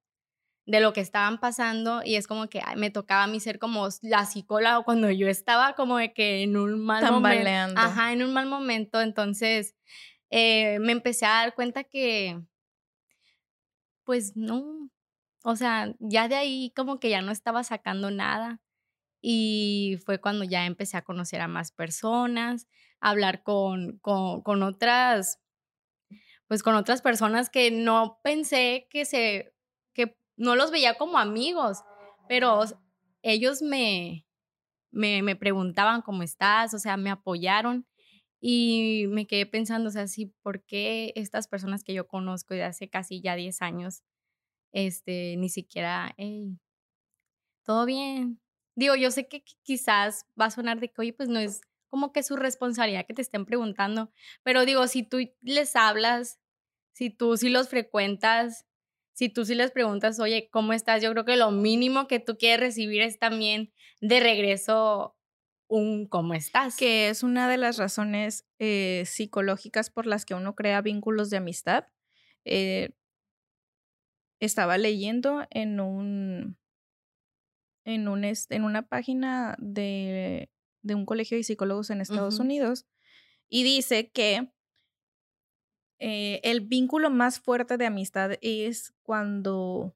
de 0.65 0.81
lo 0.81 0.93
que 0.93 1.01
estaban 1.01 1.39
pasando 1.39 2.03
y 2.05 2.17
es 2.17 2.27
como 2.27 2.49
que 2.49 2.63
me 2.77 2.91
tocaba 2.91 3.25
a 3.25 3.27
mí 3.27 3.41
ser 3.41 3.59
como 3.59 3.89
la 4.03 4.25
psicóloga 4.27 4.83
cuando 4.85 5.11
yo 5.11 5.29
estaba 5.29 5.75
como 5.75 5.99
de 5.99 6.13
que 6.13 6.43
en 6.43 6.57
un 6.57 6.85
mal 6.85 7.11
momento. 7.11 7.81
Ajá, 7.81 8.13
en 8.13 8.23
un 8.23 8.33
mal 8.33 8.47
momento. 8.47 9.01
Entonces 9.01 9.75
eh, 10.31 10.79
me 10.81 10.93
empecé 10.93 11.27
a 11.27 11.31
dar 11.31 11.55
cuenta 11.55 11.85
que, 11.85 12.41
pues 14.05 14.37
no, 14.37 14.91
o 15.45 15.57
sea, 15.57 15.95
ya 15.99 16.29
de 16.29 16.37
ahí 16.37 16.73
como 16.77 17.01
que 17.01 17.11
ya 17.11 17.23
no 17.23 17.33
estaba 17.33 17.65
sacando 17.65 18.11
nada. 18.11 18.61
Y 19.21 19.99
fue 20.05 20.21
cuando 20.21 20.45
ya 20.45 20.67
empecé 20.67 20.97
a 20.97 21.03
conocer 21.03 21.41
a 21.43 21.49
más 21.49 21.71
personas, 21.71 22.67
a 23.01 23.11
hablar 23.11 23.43
con, 23.45 23.99
con, 23.99 24.43
con 24.43 24.63
otras, 24.65 25.41
pues 26.49 26.63
con 26.63 26.75
otras 26.75 27.03
personas 27.03 27.49
que 27.51 27.71
no 27.71 28.21
pensé 28.25 28.89
que 28.91 29.05
se, 29.05 29.52
no 30.37 30.57
los 30.57 30.71
veía 30.71 30.95
como 30.95 31.19
amigos, 31.19 31.79
pero 32.29 32.63
ellos 33.23 33.63
me, 33.63 34.27
me, 34.91 35.23
me 35.23 35.37
preguntaban 35.37 36.03
cómo 36.03 36.23
estás, 36.23 36.75
o 36.75 36.79
sea, 36.79 36.97
me 36.97 37.11
apoyaron 37.11 37.87
y 38.41 39.07
me 39.09 39.27
quedé 39.29 39.47
pensando, 39.47 39.89
o 39.89 39.93
sea, 39.93 40.09
sí, 40.09 40.35
¿por 40.43 40.65
qué 40.65 41.13
estas 41.15 41.47
personas 41.47 41.85
que 41.85 41.95
yo 41.95 42.09
conozco 42.09 42.55
de 42.55 42.65
hace 42.65 42.91
casi 42.91 43.21
ya 43.23 43.37
10 43.37 43.63
años, 43.63 44.03
este, 44.73 45.37
ni 45.37 45.49
siquiera, 45.49 46.13
hey, 46.17 46.59
todo 47.65 47.87
bien? 47.87 48.41
Digo, 48.75 48.97
yo 48.97 49.11
sé 49.13 49.29
que 49.29 49.45
quizás 49.63 50.27
va 50.41 50.47
a 50.47 50.51
sonar 50.51 50.81
de 50.81 50.89
que, 50.89 51.01
oye, 51.01 51.13
pues 51.13 51.29
no 51.29 51.39
es 51.39 51.61
como 51.89 52.13
que 52.13 52.23
su 52.23 52.37
responsabilidad 52.37 53.07
que 53.07 53.15
te 53.15 53.23
estén 53.23 53.45
preguntando, 53.45 54.11
pero 54.43 54.65
digo, 54.65 54.89
si 54.89 55.05
tú 55.05 55.19
les 55.43 55.77
hablas, 55.77 56.41
si 56.95 57.11
tú 57.11 57.37
sí 57.37 57.49
los 57.49 57.69
frecuentas, 57.69 58.67
si 59.13 59.29
tú 59.29 59.45
sí 59.45 59.55
les 59.55 59.71
preguntas, 59.71 60.19
oye, 60.21 60.49
¿cómo 60.51 60.73
estás? 60.73 61.03
Yo 61.03 61.11
creo 61.13 61.25
que 61.25 61.37
lo 61.37 61.51
mínimo 61.51 62.07
que 62.07 62.19
tú 62.19 62.37
quieres 62.37 62.61
recibir 62.61 63.03
es 63.03 63.19
también 63.19 63.73
de 64.01 64.21
regreso 64.21 65.17
un 65.69 66.07
cómo 66.07 66.35
estás. 66.35 66.77
Que 66.77 67.09
es 67.09 67.23
una 67.23 67.49
de 67.49 67.57
las 67.57 67.79
razones 67.79 68.47
eh, 68.59 69.05
psicológicas 69.07 69.91
por 69.91 70.07
las 70.07 70.25
que 70.25 70.35
uno 70.35 70.55
crea 70.55 70.81
vínculos 70.81 71.31
de 71.31 71.39
amistad. 71.39 71.87
Eh, 72.45 72.91
estaba 74.41 74.77
leyendo 74.77 75.47
en 75.51 75.79
un, 75.79 76.59
en, 77.85 78.09
un, 78.09 78.25
en 78.25 78.65
una 78.65 78.83
página 78.83 79.57
de, 79.59 80.51
de 80.83 80.95
un 80.95 81.07
colegio 81.07 81.37
de 81.37 81.45
psicólogos 81.45 81.91
en 81.91 82.01
Estados 82.01 82.41
Unidos 82.41 82.87
y 83.49 83.63
dice 83.63 84.11
que 84.11 84.51
eh, 86.05 86.41
el 86.43 86.63
vínculo 86.63 87.11
más 87.11 87.39
fuerte 87.39 87.77
de 87.77 87.87
amistad 87.87 88.33
es 88.41 88.93
cuando 89.05 89.95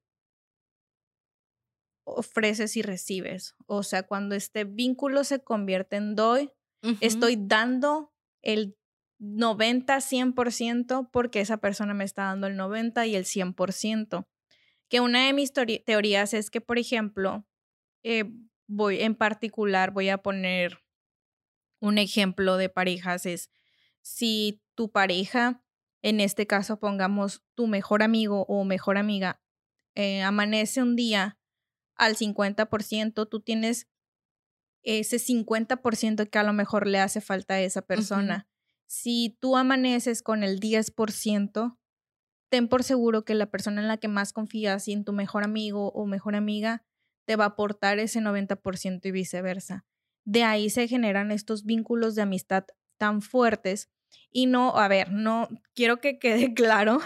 ofreces 2.04 2.76
y 2.76 2.82
recibes. 2.82 3.56
O 3.66 3.82
sea, 3.82 4.04
cuando 4.04 4.36
este 4.36 4.62
vínculo 4.62 5.24
se 5.24 5.42
convierte 5.42 5.96
en 5.96 6.14
doy, 6.14 6.52
estoy 7.00 7.36
dando 7.36 8.14
el 8.42 8.78
90, 9.18 9.96
100% 9.96 11.10
porque 11.10 11.40
esa 11.40 11.56
persona 11.56 11.92
me 11.92 12.04
está 12.04 12.26
dando 12.26 12.46
el 12.46 12.54
90 12.54 13.04
y 13.06 13.16
el 13.16 13.24
100%. 13.24 14.28
Que 14.88 15.00
una 15.00 15.26
de 15.26 15.32
mis 15.32 15.52
teorías 15.52 16.34
es 16.34 16.50
que, 16.50 16.60
por 16.60 16.78
ejemplo, 16.78 17.44
eh, 18.04 18.30
voy 18.68 19.00
en 19.00 19.16
particular, 19.16 19.90
voy 19.90 20.10
a 20.10 20.18
poner 20.18 20.84
un 21.80 21.98
ejemplo 21.98 22.58
de 22.58 22.68
parejas, 22.68 23.26
es 23.26 23.50
si 24.02 24.62
tu 24.76 24.92
pareja 24.92 25.64
en 26.02 26.20
este 26.20 26.46
caso 26.46 26.78
pongamos 26.78 27.42
tu 27.54 27.66
mejor 27.66 28.02
amigo 28.02 28.44
o 28.48 28.64
mejor 28.64 28.98
amiga, 28.98 29.40
eh, 29.94 30.22
amanece 30.22 30.82
un 30.82 30.96
día 30.96 31.38
al 31.96 32.16
50%, 32.16 33.28
tú 33.28 33.40
tienes 33.40 33.88
ese 34.82 35.18
50% 35.18 36.30
que 36.30 36.38
a 36.38 36.44
lo 36.44 36.52
mejor 36.52 36.86
le 36.86 37.00
hace 37.00 37.20
falta 37.20 37.54
a 37.54 37.60
esa 37.60 37.82
persona. 37.82 38.46
Si 38.86 39.36
tú 39.40 39.56
amaneces 39.56 40.22
con 40.22 40.44
el 40.44 40.60
10%, 40.60 41.78
ten 42.50 42.68
por 42.68 42.84
seguro 42.84 43.24
que 43.24 43.34
la 43.34 43.50
persona 43.50 43.80
en 43.80 43.88
la 43.88 43.96
que 43.96 44.08
más 44.08 44.32
confías 44.32 44.86
y 44.86 44.92
en 44.92 45.04
tu 45.04 45.12
mejor 45.12 45.44
amigo 45.44 45.90
o 45.90 46.06
mejor 46.06 46.36
amiga 46.36 46.84
te 47.26 47.34
va 47.34 47.44
a 47.44 47.48
aportar 47.48 47.98
ese 47.98 48.20
90% 48.20 49.04
y 49.06 49.10
viceversa. 49.10 49.84
De 50.24 50.44
ahí 50.44 50.70
se 50.70 50.86
generan 50.86 51.32
estos 51.32 51.64
vínculos 51.64 52.14
de 52.14 52.22
amistad 52.22 52.66
tan 52.98 53.22
fuertes 53.22 53.90
y 54.30 54.46
no, 54.46 54.76
a 54.76 54.88
ver, 54.88 55.12
no 55.12 55.48
quiero 55.74 56.00
que 56.00 56.18
quede 56.18 56.54
claro 56.54 57.00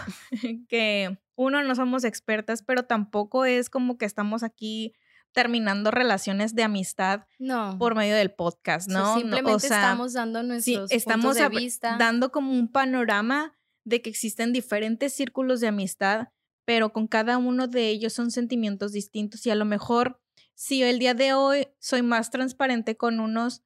que 0.67 1.17
uno 1.35 1.63
no 1.63 1.75
somos 1.75 2.03
expertas, 2.03 2.61
pero 2.61 2.83
tampoco 2.83 3.45
es 3.45 3.69
como 3.69 3.97
que 3.97 4.05
estamos 4.05 4.43
aquí 4.43 4.93
terminando 5.31 5.91
relaciones 5.91 6.55
de 6.55 6.63
amistad 6.63 7.21
no. 7.39 7.77
por 7.79 7.95
medio 7.95 8.15
del 8.15 8.31
podcast, 8.31 8.89
¿no? 8.89 9.17
simplemente 9.17 9.65
estamos 9.65 10.13
dando 10.13 10.43
nuestros 10.43 10.89
sí, 10.89 10.95
estamos 10.95 11.37
puntos 11.37 11.51
de 11.51 11.57
vista. 11.57 11.95
dando 11.97 12.31
como 12.31 12.51
un 12.51 12.69
panorama 12.69 13.57
de 13.85 14.01
que 14.01 14.09
existen 14.09 14.51
diferentes 14.51 15.13
círculos 15.13 15.61
de 15.61 15.67
amistad, 15.67 16.27
pero 16.65 16.91
con 16.91 17.07
cada 17.07 17.37
uno 17.37 17.67
de 17.67 17.87
ellos 17.87 18.13
son 18.13 18.29
sentimientos 18.29 18.91
distintos 18.91 19.45
y 19.45 19.51
a 19.51 19.55
lo 19.55 19.65
mejor 19.65 20.21
si 20.53 20.83
el 20.83 20.99
día 20.99 21.13
de 21.13 21.33
hoy 21.33 21.67
soy 21.79 22.01
más 22.01 22.29
transparente 22.29 22.97
con 22.97 23.19
unos 23.19 23.63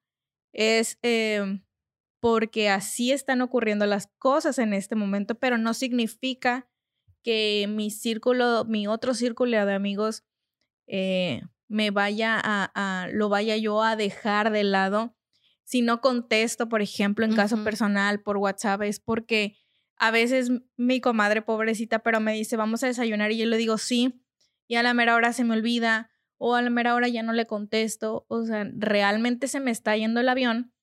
es 0.54 0.98
eh, 1.02 1.62
porque 2.26 2.70
así 2.70 3.12
están 3.12 3.42
ocurriendo 3.42 3.86
las 3.86 4.08
cosas 4.18 4.58
en 4.58 4.74
este 4.74 4.96
momento, 4.96 5.36
pero 5.36 5.60
no 5.60 5.76
significa 5.76 6.68
que 7.22 7.68
mi 7.70 7.92
círculo, 7.92 8.66
mi 8.66 8.88
otro 8.88 9.14
círculo 9.14 9.64
de 9.64 9.72
amigos 9.72 10.24
eh, 10.88 11.44
me 11.68 11.92
vaya 11.92 12.42
a, 12.44 13.08
lo 13.12 13.30
vaya 13.30 13.58
yo 13.58 13.84
a 13.84 13.96
dejar 13.96 14.52
de 14.52 14.64
lado. 14.64 15.16
Si 15.66 15.84
no 15.84 16.02
contesto, 16.02 16.68
por 16.68 16.82
ejemplo, 16.82 17.26
en 17.26 17.36
caso 17.36 17.64
personal 17.64 18.20
por 18.24 18.38
WhatsApp, 18.38 18.82
es 18.82 19.00
porque 19.00 19.56
a 19.96 20.10
veces 20.10 20.50
mi 20.78 21.02
comadre 21.02 21.44
pobrecita, 21.44 22.00
pero 22.00 22.22
me 22.22 22.34
dice, 22.34 22.58
vamos 22.58 22.84
a 22.84 22.88
desayunar 22.88 23.34
y 23.34 23.38
yo 23.38 23.46
le 23.46 23.58
digo 23.58 23.78
sí, 23.78 24.20
y 24.68 24.78
a 24.78 24.82
la 24.82 24.96
mera 24.96 25.14
hora 25.14 25.32
se 25.32 25.44
me 25.44 25.54
olvida, 25.54 26.10
o 26.40 26.56
a 26.56 26.64
la 26.64 26.72
mera 26.72 26.96
hora 26.96 27.08
ya 27.08 27.22
no 27.22 27.34
le 27.34 27.46
contesto, 27.46 28.26
o 28.30 28.46
sea, 28.46 28.68
realmente 28.76 29.48
se 29.48 29.60
me 29.60 29.70
está 29.70 29.96
yendo 29.96 30.22
el 30.22 30.30
avión 30.30 30.75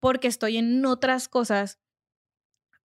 porque 0.00 0.28
estoy 0.28 0.56
en 0.56 0.84
otras 0.86 1.28
cosas 1.28 1.78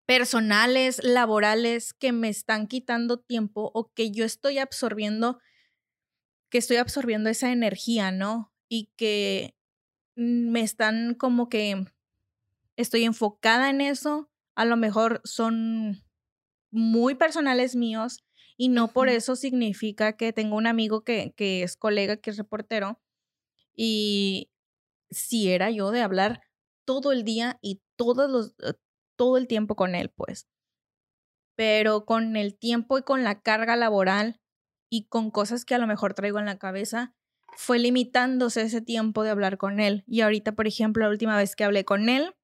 personales, 0.07 1.03
laborales, 1.03 1.95
que 1.95 2.13
me 2.13 2.29
están 2.29 2.67
quitando 2.67 3.19
tiempo 3.19 3.71
o 3.75 3.93
que 3.95 4.11
yo 4.11 4.25
estoy 4.25 4.59
absorbiendo, 4.59 5.39
que 6.51 6.59
estoy 6.59 6.77
absorbiendo 6.77 7.31
esa 7.31 7.53
energía, 7.53 8.11
¿no? 8.11 8.53
Y 8.69 8.91
que 8.97 9.55
me 10.17 10.61
están 10.61 11.15
como 11.15 11.49
que 11.49 11.87
estoy 12.77 13.05
enfocada 13.05 13.71
en 13.71 13.81
eso, 13.81 14.31
a 14.55 14.65
lo 14.65 14.77
mejor 14.77 15.21
son 15.25 16.05
muy 16.71 17.15
personales 17.15 17.77
míos 17.77 18.25
y 18.57 18.69
no 18.69 18.93
por 18.93 19.09
eso 19.09 19.37
significa 19.37 20.17
que 20.17 20.33
tengo 20.33 20.57
un 20.57 20.67
amigo 20.67 21.03
que, 21.03 21.33
que 21.37 21.63
es 21.63 21.77
colega, 21.77 22.17
que 22.17 22.31
es 22.31 22.37
reportero, 22.37 23.01
y 23.77 24.51
si 25.11 25.51
era 25.51 25.71
yo 25.71 25.91
de 25.91 26.03
hablar 26.03 26.43
todo 26.85 27.13
el 27.13 27.25
día 27.25 27.59
y 27.63 27.83
todos 27.97 28.31
los, 28.31 28.55
eh, 28.63 28.75
todo 29.17 29.37
el 29.37 29.47
tiempo 29.47 29.77
con 29.77 29.95
él, 29.95 30.11
pues. 30.11 30.49
Pero 31.57 32.05
con 32.05 32.37
el 32.37 32.59
tiempo 32.59 32.99
y 32.99 33.03
con 33.03 33.25
la 33.25 33.41
carga 33.41 33.77
laboral 33.77 34.41
y 34.89 35.07
con 35.07 35.31
cosas 35.31 35.65
que 35.65 35.75
a 35.75 35.79
lo 35.79 35.87
mejor 35.87 36.15
traigo 36.15 36.39
en 36.39 36.47
la 36.47 36.59
cabeza, 36.59 37.15
fue 37.57 37.79
limitándose 37.79 38.63
ese 38.63 38.81
tiempo 38.81 39.23
de 39.23 39.31
hablar 39.31 39.59
con 39.59 39.81
él. 39.81 40.05
Y 40.07 40.21
ahorita, 40.21 40.53
por 40.53 40.67
ejemplo, 40.67 41.05
la 41.05 41.11
última 41.11 41.37
vez 41.37 41.57
que 41.57 41.65
hablé 41.65 41.85
con 41.85 42.09
él 42.09 42.35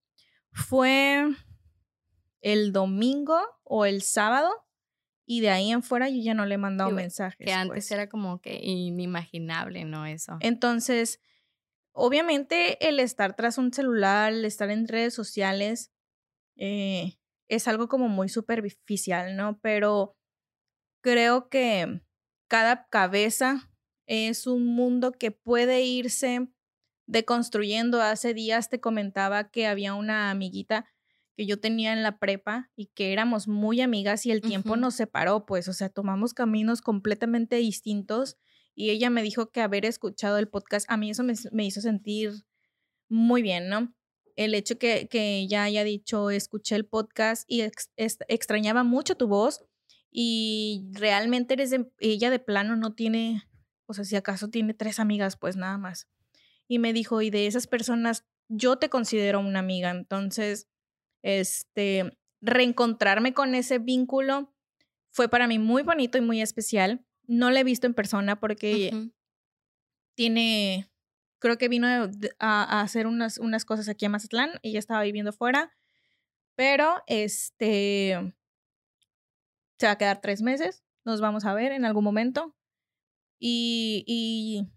fue 0.52 1.26
el 2.40 2.72
domingo 2.72 3.38
o 3.64 3.84
el 3.84 4.02
sábado. 4.02 4.50
Y 5.26 5.40
de 5.40 5.50
ahí 5.50 5.70
en 5.70 5.82
fuera 5.82 6.08
yo 6.08 6.20
ya 6.20 6.34
no 6.34 6.44
le 6.44 6.56
he 6.56 6.58
mandado 6.58 6.90
mensajes. 6.90 7.46
Que 7.46 7.52
antes 7.52 7.84
pues. 7.84 7.90
era 7.92 8.08
como 8.08 8.40
que 8.40 8.58
inimaginable, 8.62 9.84
¿no? 9.84 10.06
Eso. 10.06 10.36
Entonces, 10.40 11.20
Obviamente 11.92 12.88
el 12.88 13.00
estar 13.00 13.34
tras 13.36 13.58
un 13.58 13.72
celular, 13.72 14.32
el 14.32 14.44
estar 14.44 14.70
en 14.70 14.88
redes 14.88 15.14
sociales, 15.14 15.90
eh, 16.56 17.18
es 17.48 17.66
algo 17.68 17.88
como 17.88 18.08
muy 18.08 18.28
superficial, 18.28 19.36
¿no? 19.36 19.58
Pero 19.60 20.16
creo 21.02 21.48
que 21.48 22.02
cada 22.48 22.86
cabeza 22.88 23.70
es 24.06 24.46
un 24.46 24.66
mundo 24.66 25.12
que 25.12 25.30
puede 25.30 25.82
irse 25.82 26.48
deconstruyendo. 27.06 28.00
Hace 28.02 28.34
días 28.34 28.68
te 28.68 28.80
comentaba 28.80 29.50
que 29.50 29.66
había 29.66 29.94
una 29.94 30.30
amiguita 30.30 30.86
que 31.36 31.46
yo 31.46 31.60
tenía 31.60 31.92
en 31.92 32.02
la 32.02 32.18
prepa 32.18 32.70
y 32.76 32.86
que 32.86 33.12
éramos 33.12 33.48
muy 33.48 33.80
amigas 33.80 34.26
y 34.26 34.30
el 34.30 34.42
tiempo 34.42 34.76
nos 34.76 34.94
separó, 34.94 35.46
pues, 35.46 35.68
o 35.68 35.72
sea, 35.72 35.88
tomamos 35.88 36.34
caminos 36.34 36.82
completamente 36.82 37.56
distintos 37.56 38.36
y 38.80 38.88
ella 38.88 39.10
me 39.10 39.22
dijo 39.22 39.50
que 39.50 39.60
haber 39.60 39.84
escuchado 39.84 40.38
el 40.38 40.48
podcast, 40.48 40.90
a 40.90 40.96
mí 40.96 41.10
eso 41.10 41.22
me, 41.22 41.64
hizo 41.66 41.82
sentir 41.82 42.32
muy 43.10 43.42
bien, 43.42 43.68
¿no? 43.68 43.94
El 44.36 44.54
hecho 44.54 44.78
que, 44.78 45.06
que 45.06 45.36
ella 45.36 45.64
haya 45.64 45.84
dicho, 45.84 46.30
escuché 46.30 46.76
el 46.76 46.86
podcast 46.86 47.44
y 47.46 47.62
extrañaba 48.26 48.82
mucho 48.82 49.16
tu 49.16 49.28
voz 49.28 49.66
y 50.10 50.88
realmente 50.92 51.52
eres 51.52 51.74
ella 51.98 52.30
de 52.30 52.38
plano 52.38 52.74
no 52.74 52.94
tiene, 52.94 53.42
o 53.84 53.92
sea, 53.92 54.04
si 54.04 54.16
acaso 54.16 54.48
tiene 54.48 54.72
tres 54.72 54.98
amigas, 54.98 55.36
pues 55.36 55.56
nada 55.56 55.76
más. 55.76 56.08
Y 56.66 56.78
me 56.78 56.94
dijo, 56.94 57.20
y 57.20 57.28
de 57.28 57.46
esas 57.46 57.66
personas, 57.66 58.24
yo 58.48 58.78
te 58.78 58.88
considero 58.88 59.40
una 59.40 59.58
amiga. 59.58 59.90
Entonces, 59.90 60.70
este, 61.20 62.18
reencontrarme 62.40 63.34
con 63.34 63.54
ese 63.54 63.78
vínculo 63.78 64.54
fue 65.10 65.28
para 65.28 65.46
mí 65.48 65.58
muy 65.58 65.82
bonito 65.82 66.16
y 66.16 66.22
muy 66.22 66.40
especial. 66.40 67.04
No 67.30 67.52
la 67.52 67.60
he 67.60 67.64
visto 67.64 67.86
en 67.86 67.94
persona 67.94 68.40
porque 68.40 69.12
tiene, 70.16 70.90
creo 71.38 71.58
que 71.58 71.68
vino 71.68 71.86
a, 72.40 72.80
hacer 72.80 73.06
unas, 73.06 73.38
unas 73.38 73.64
cosas 73.64 73.88
aquí 73.88 74.04
a 74.04 74.08
Mazatlán 74.08 74.50
y 74.62 74.72
ya 74.72 74.80
estaba 74.80 75.04
viviendo 75.04 75.32
fuera. 75.32 75.72
Pero 76.56 77.04
este 77.06 78.34
se 79.78 79.86
va 79.86 79.92
a 79.92 79.98
quedar 79.98 80.20
tres 80.20 80.42
meses. 80.42 80.82
Nos 81.04 81.20
vamos 81.20 81.44
a 81.44 81.54
ver 81.54 81.70
en 81.70 81.84
algún 81.84 82.02
momento. 82.02 82.56
Y, 83.38 84.02
y, 84.08 84.68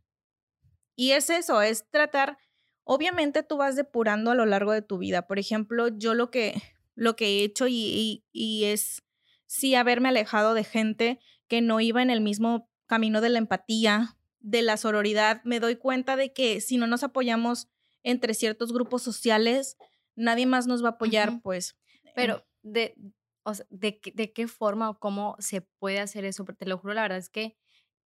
y 0.95 1.13
es 1.13 1.31
eso, 1.31 1.63
es 1.63 1.89
tratar. 1.89 2.37
Obviamente 2.83 3.41
tú 3.41 3.57
vas 3.57 3.75
depurando 3.75 4.29
a 4.29 4.35
lo 4.35 4.45
largo 4.45 4.73
de 4.73 4.83
tu 4.83 4.99
vida. 4.99 5.25
Por 5.25 5.39
ejemplo, 5.39 5.87
yo 5.87 6.13
lo 6.13 6.29
que, 6.29 6.53
lo 6.93 7.15
que 7.15 7.25
he 7.25 7.43
hecho 7.43 7.67
y, 7.67 8.23
y 8.31 8.65
es 8.65 9.01
sí 9.47 9.73
haberme 9.73 10.09
alejado 10.09 10.53
de 10.53 10.63
gente 10.63 11.19
que 11.53 11.61
no 11.61 11.79
iba 11.79 12.01
en 12.01 12.09
el 12.09 12.19
mismo 12.19 12.67
camino 12.87 13.21
de 13.21 13.29
la 13.29 13.37
empatía, 13.37 14.17
de 14.39 14.63
la 14.63 14.75
sororidad. 14.75 15.43
Me 15.43 15.59
doy 15.59 15.75
cuenta 15.75 16.15
de 16.15 16.33
que 16.33 16.61
si 16.61 16.77
no 16.77 16.87
nos 16.87 17.03
apoyamos 17.03 17.69
entre 18.01 18.33
ciertos 18.33 18.73
grupos 18.73 19.03
sociales, 19.03 19.77
nadie 20.15 20.47
más 20.47 20.65
nos 20.65 20.83
va 20.83 20.87
a 20.87 20.91
apoyar, 20.93 21.43
pues. 21.43 21.77
Pero 22.15 22.43
de, 22.63 22.95
de, 23.69 24.01
de, 24.15 24.33
qué 24.33 24.47
forma 24.47 24.89
o 24.89 24.97
cómo 24.97 25.35
se 25.37 25.61
puede 25.61 25.99
hacer 25.99 26.25
eso, 26.25 26.43
te 26.43 26.65
lo 26.65 26.79
juro, 26.79 26.95
la 26.95 27.03
verdad 27.03 27.19
es 27.19 27.29
que 27.29 27.55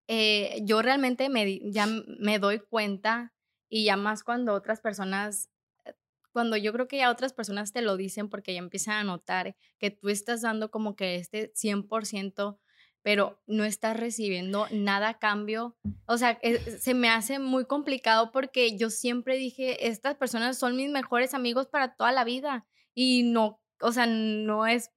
eh, 0.08 0.62
yo 0.62 0.80
realmente 0.80 1.28
me, 1.28 1.70
ya 1.70 1.86
me 1.86 2.38
doy 2.38 2.60
cuenta 2.60 3.34
y 3.68 3.84
ya 3.84 3.98
más 3.98 4.24
cuando 4.24 4.54
otras 4.54 4.80
personas, 4.80 5.50
eh, 5.84 5.92
cuando 6.32 6.56
yo 6.56 6.72
creo 6.72 6.88
que 6.88 6.96
ya 6.96 7.10
otras 7.10 7.34
personas 7.34 7.74
te 7.74 7.82
lo 7.82 7.98
dicen 7.98 8.30
porque 8.30 8.54
ya 8.54 8.60
empiezan 8.60 8.94
a 8.94 9.04
notar 9.04 9.54
que 9.76 9.90
tú 9.90 10.08
estás 10.08 10.40
dando 10.40 10.70
como 10.70 10.96
que 10.96 11.16
este 11.16 11.52
100%, 11.52 12.58
pero 13.04 13.38
no 13.46 13.64
estás 13.64 13.96
recibiendo 13.96 14.66
nada 14.72 15.10
a 15.10 15.18
cambio. 15.18 15.76
O 16.06 16.16
sea, 16.16 16.38
eh, 16.42 16.58
se 16.58 16.94
me 16.94 17.10
hace 17.10 17.38
muy 17.38 17.66
complicado 17.66 18.32
porque 18.32 18.76
yo 18.76 18.90
siempre 18.90 19.36
dije, 19.36 19.86
estas 19.86 20.16
personas 20.16 20.58
son 20.58 20.74
mis 20.74 20.90
mejores 20.90 21.34
amigos 21.34 21.68
para 21.68 21.94
toda 21.94 22.10
la 22.10 22.24
vida 22.24 22.66
y 22.94 23.22
no, 23.22 23.60
o 23.80 23.92
sea, 23.92 24.06
no 24.06 24.66
es 24.66 24.90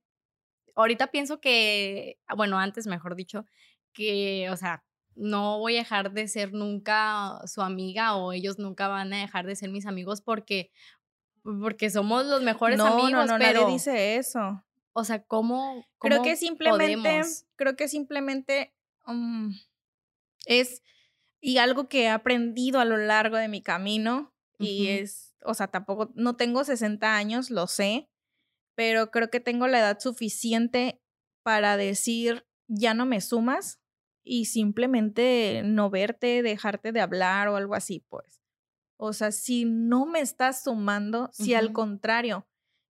ahorita 0.78 1.08
pienso 1.08 1.42
que, 1.42 2.20
ah, 2.28 2.36
bueno, 2.36 2.58
antes 2.58 2.88
mejor 2.88 3.16
dicho, 3.16 3.46
que, 3.94 4.48
o 4.52 4.56
sea, 4.56 4.86
no 5.16 5.60
voy 5.60 5.76
a 5.76 5.80
dejar 5.80 6.12
de 6.12 6.28
ser 6.28 6.54
nunca 6.54 7.42
su 7.46 7.62
amiga 7.62 8.16
o 8.16 8.32
ellos 8.32 8.60
nunca 8.60 8.88
van 8.88 9.12
a 9.12 9.18
dejar 9.18 9.46
de 9.48 9.56
ser 9.56 9.70
mis 9.70 9.86
amigos 9.86 10.22
porque 10.22 10.72
porque 11.44 11.90
somos 11.90 12.26
los 12.26 12.42
mejores 12.42 12.80
amigos, 12.80 13.12
no, 13.12 13.26
no, 13.26 13.38
pero 13.38 13.62
nadie 13.62 13.74
dice 13.74 14.18
eso. 14.18 14.64
O 15.00 15.04
sea, 15.04 15.24
¿cómo, 15.24 15.86
creo 16.00 16.24
que 16.24 16.36
simplemente 16.36 17.22
creo 17.56 17.76
que 17.76 17.88
simplemente 17.88 18.74
um, 19.06 19.54
es 20.48 20.82
y 21.40 21.60
algo 21.60 21.88
que 21.88 22.06
he 22.06 22.10
aprendido 22.10 22.80
a 22.80 22.86
lo 22.86 22.98
largo 22.98 23.38
de 23.38 23.48
mi 23.48 23.62
camino 23.62 24.34
y 24.58 24.88
es, 24.88 25.36
o 25.46 25.54
sea, 25.54 25.68
tampoco 25.68 26.12
no 26.16 26.36
tengo 26.36 26.64
60 26.64 27.16
años, 27.16 27.52
lo 27.52 27.68
sé, 27.68 28.10
pero 28.74 29.12
creo 29.12 29.30
que 29.30 29.40
tengo 29.40 29.68
la 29.68 29.78
edad 29.78 30.00
suficiente 30.00 31.00
para 31.44 31.78
decir, 31.78 32.48
ya 32.68 32.96
no 32.96 33.06
me 33.06 33.22
sumas 33.22 33.80
y 34.24 34.46
simplemente 34.46 35.62
no 35.64 35.92
verte, 35.92 36.42
dejarte 36.42 36.92
de 36.92 37.02
hablar 37.02 37.50
o 37.50 37.56
algo 37.56 37.76
así, 37.76 38.04
pues. 38.10 38.42
O 38.98 39.14
sea, 39.14 39.32
si 39.32 39.64
no 39.64 40.08
me 40.08 40.22
estás 40.22 40.64
sumando, 40.64 41.30
si 41.34 41.54
al 41.54 41.72
contrario, 41.72 42.48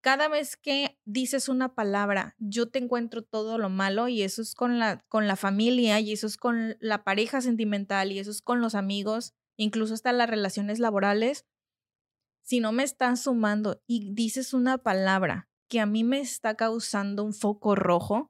cada 0.04 0.28
vez 0.28 0.58
que 0.58 1.00
dices 1.06 1.48
una 1.48 1.76
palabra, 1.76 2.36
yo 2.38 2.70
te 2.70 2.78
encuentro 2.78 3.22
todo 3.22 3.58
lo 3.58 3.70
malo 3.70 4.10
y 4.10 4.22
eso 4.22 4.42
es 4.42 4.54
con 4.54 4.78
la, 4.78 5.00
con 5.08 5.28
la 5.28 5.38
familia 5.38 6.02
y 6.02 6.12
eso 6.12 6.28
es 6.28 6.36
con 6.36 6.76
la 6.82 7.06
pareja 7.06 7.40
sentimental 7.40 8.12
y 8.12 8.20
eso 8.20 8.30
es 8.30 8.42
con 8.42 8.60
los 8.60 8.76
amigos, 8.76 9.34
incluso 9.56 9.94
hasta 9.94 10.12
las 10.12 10.30
relaciones 10.30 10.80
laborales. 10.80 11.46
Si 12.42 12.60
no 12.60 12.74
me 12.74 12.84
estás 12.84 13.22
sumando 13.24 13.82
y 13.88 14.14
dices 14.14 14.54
una 14.54 14.78
palabra 14.78 15.48
que 15.70 15.80
a 15.80 15.86
mí 15.86 16.04
me 16.04 16.20
está 16.20 16.56
causando 16.56 17.24
un 17.24 17.34
foco 17.34 17.74
rojo, 17.74 18.30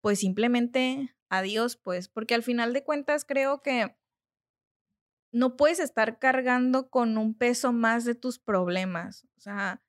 pues 0.00 0.20
simplemente 0.20 1.12
adiós, 1.28 1.76
pues, 1.76 2.08
porque 2.08 2.36
al 2.36 2.44
final 2.44 2.72
de 2.72 2.84
cuentas 2.84 3.24
creo 3.24 3.62
que 3.62 3.96
no 5.32 5.56
puedes 5.56 5.80
estar 5.80 6.20
cargando 6.20 6.88
con 6.88 7.18
un 7.18 7.34
peso 7.34 7.72
más 7.72 8.04
de 8.04 8.14
tus 8.14 8.38
problemas. 8.38 9.24
O 9.36 9.40
sea, 9.40 9.82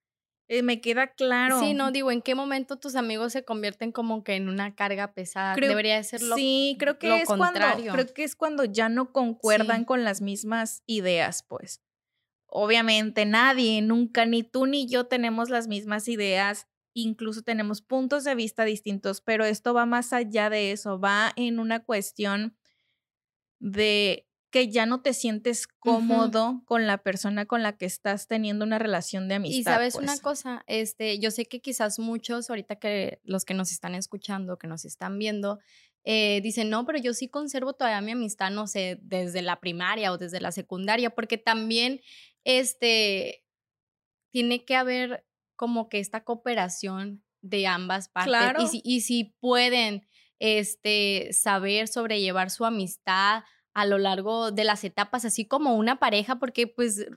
eh, 0.48 0.64
me 0.64 0.82
queda 0.82 1.08
claro. 1.08 1.60
Sí, 1.60 1.74
no 1.74 1.92
digo, 1.92 2.12
¿en 2.12 2.22
qué 2.22 2.36
momento 2.36 2.78
tus 2.78 2.96
amigos 2.96 3.34
se 3.34 3.46
convierten 3.46 3.92
como 3.92 4.24
que 4.24 4.36
en 4.36 4.50
una 4.50 4.76
carga 4.76 5.14
pesada? 5.14 5.56
Debería 5.56 6.02
ser 6.04 6.22
lo 6.22 6.36
Sí, 6.36 6.76
creo 6.80 7.00
que 7.00 7.22
es 7.22 7.28
contrario. 7.28 7.92
cuando 7.92 8.04
creo 8.04 8.14
que 8.14 8.24
es 8.24 8.36
cuando 8.36 8.66
ya 8.66 8.90
no 8.90 9.12
concuerdan 9.12 9.86
con 9.86 10.04
las 10.04 10.22
mismas 10.22 10.84
ideas, 10.86 11.44
pues 11.44 11.82
obviamente 12.48 13.26
nadie, 13.26 13.82
nunca, 13.82 14.26
ni 14.26 14.44
tú 14.44 14.66
ni 14.66 14.88
yo 14.88 15.06
tenemos 15.06 15.50
las 15.50 15.68
mismas 15.68 16.08
ideas, 16.10 16.68
incluso 16.94 17.44
tenemos 17.44 17.82
puntos 17.82 18.26
de 18.26 18.36
vista 18.36 18.66
distintos, 18.66 19.22
pero 19.22 19.46
esto 19.46 19.74
va 19.74 19.86
más 19.86 20.12
allá 20.12 20.50
de 20.50 20.74
eso, 20.74 21.00
va 21.00 21.32
en 21.38 21.60
una 21.60 21.84
cuestión 21.84 22.58
de 23.60 24.28
que 24.52 24.70
ya 24.70 24.86
no 24.86 25.02
te 25.02 25.14
sientes 25.14 25.66
cómodo 25.66 26.62
con 26.66 26.86
la 26.86 26.98
persona 26.98 27.46
con 27.46 27.64
la 27.64 27.78
que 27.78 27.86
estás 27.86 28.28
teniendo 28.28 28.66
una 28.66 28.78
relación 28.78 29.30
de 29.30 29.36
amistad. 29.36 29.60
Y 29.60 29.64
sabes 29.64 29.96
una 29.96 30.08
pues. 30.08 30.22
cosa, 30.22 30.64
este, 30.68 31.20
yo 31.20 31.32
sé 31.32 31.46
que 31.46 31.62
quizás 31.62 32.00
muchos 32.00 32.50
ahorita 32.50 32.76
que 32.76 33.22
los 33.24 33.46
que 33.46 33.54
nos 33.54 33.72
están 33.72 33.96
escuchando, 33.96 34.58
que 34.58 34.68
nos 34.68 34.84
están 34.84 35.18
viendo, 35.18 35.60
eh, 36.04 36.42
dicen, 36.44 36.70
no, 36.70 36.86
pero 36.86 37.00
yo 37.00 37.14
sí 37.14 37.30
conservo 37.30 37.74
todavía 37.74 38.02
mi 38.02 38.12
amistad, 38.12 38.52
no 38.52 38.68
sé, 38.68 39.00
desde 39.02 39.42
la 39.42 39.62
primaria 39.62 40.12
o 40.12 40.18
desde 40.18 40.42
la 40.42 40.52
secundaria, 40.52 41.12
porque 41.12 41.38
también 41.38 42.02
este, 42.44 43.46
tiene 44.32 44.66
que 44.66 44.76
haber 44.76 45.26
como 45.56 45.88
que 45.88 46.00
esta 46.00 46.26
cooperación 46.26 47.24
de 47.42 47.68
ambas 47.68 48.10
partes. 48.10 48.64
Y, 48.64 48.68
si, 48.68 48.82
y 48.84 49.02
si 49.02 49.24
pueden 49.40 50.08
este, 50.40 51.30
saber 51.32 51.88
sobrellevar 51.88 52.50
su 52.50 52.66
amistad 52.66 53.44
a 53.74 53.86
lo 53.86 53.98
largo 53.98 54.52
de 54.52 54.64
las 54.64 54.84
etapas, 54.84 55.26
así 55.26 55.46
como 55.48 55.76
una 55.76 56.00
pareja, 56.00 56.40
porque 56.40 56.68
pues 56.68 57.08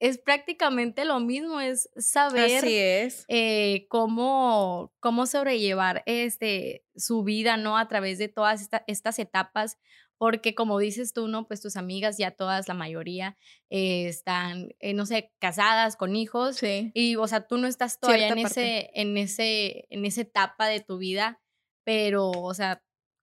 es 0.00 0.18
prácticamente 0.18 1.04
lo 1.04 1.20
mismo, 1.20 1.60
es 1.60 1.88
saber 1.96 2.64
es. 2.64 3.24
Eh, 3.28 3.86
cómo, 3.88 4.92
cómo 5.00 5.26
sobrellevar 5.26 6.02
este, 6.06 6.84
su 6.94 7.22
vida, 7.22 7.56
¿no? 7.56 7.78
A 7.78 7.88
través 7.88 8.18
de 8.18 8.28
todas 8.28 8.68
estas 8.86 9.18
etapas, 9.18 9.78
porque 10.18 10.54
como 10.54 10.78
dices 10.78 11.12
tú, 11.12 11.28
¿no? 11.28 11.46
Pues 11.46 11.60
tus 11.60 11.76
amigas 11.76 12.18
ya 12.18 12.32
todas, 12.32 12.68
la 12.68 12.74
mayoría, 12.74 13.36
eh, 13.70 14.06
están, 14.08 14.74
eh, 14.80 14.94
no 14.94 15.06
sé, 15.06 15.32
casadas, 15.38 15.96
con 15.96 16.16
hijos. 16.16 16.56
Sí. 16.56 16.90
Y, 16.94 17.16
o 17.16 17.26
sea, 17.26 17.46
tú 17.46 17.56
no 17.56 17.66
estás 17.66 17.98
todavía 17.98 18.28
en 18.28 18.38
ese, 18.38 18.90
en, 18.94 19.16
ese, 19.16 19.86
en 19.90 20.04
esa 20.04 20.22
etapa 20.22 20.66
de 20.66 20.80
tu 20.80 20.98
vida, 20.98 21.40
pero, 21.84 22.30
o 22.30 22.54
sea, 22.54 22.82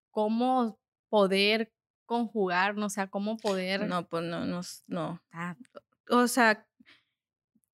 ¿cómo 0.09 0.79
poder 1.09 1.71
conjugar, 2.11 2.75
no 2.75 2.87
o 2.87 2.89
sea, 2.89 3.07
cómo 3.07 3.37
poder... 3.37 3.87
No, 3.87 4.05
pues 4.09 4.21
no, 4.25 4.45
no, 4.45 4.59
no. 4.87 5.23
Ah, 5.31 5.55
o 6.09 6.27
sea, 6.27 6.67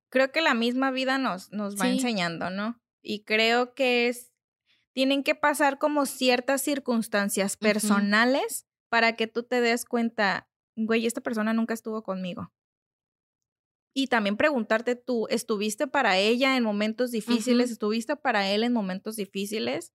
creo 0.10 0.32
que 0.32 0.42
la 0.42 0.54
misma 0.54 0.92
vida 0.92 1.18
nos, 1.18 1.52
nos 1.52 1.76
va 1.76 1.90
enseñando, 1.90 2.52
¿no? 2.52 2.80
Y 3.02 3.24
creo 3.24 3.74
que 3.74 4.10
es, 4.10 4.32
tienen 4.94 5.24
que 5.24 5.34
pasar 5.34 5.80
como 5.80 6.06
ciertas 6.06 6.62
circunstancias 6.62 7.58
personales 7.58 8.68
para 8.90 9.16
que 9.16 9.26
tú 9.26 9.42
te 9.42 9.60
des 9.60 9.86
cuenta, 9.86 10.48
güey, 10.76 11.08
esta 11.08 11.22
persona 11.22 11.54
nunca 11.54 11.74
estuvo 11.74 12.04
conmigo. 12.04 12.54
Y 13.96 14.06
también 14.06 14.38
preguntarte 14.38 14.96
tú, 14.96 15.26
¿estuviste 15.32 15.88
para 15.88 16.20
ella 16.20 16.58
en 16.58 16.64
momentos 16.64 17.10
difíciles? 17.10 17.72
¿Estuviste 17.72 18.16
para 18.16 18.52
él 18.52 18.64
en 18.64 18.72
momentos 18.72 19.16
difíciles? 19.16 19.94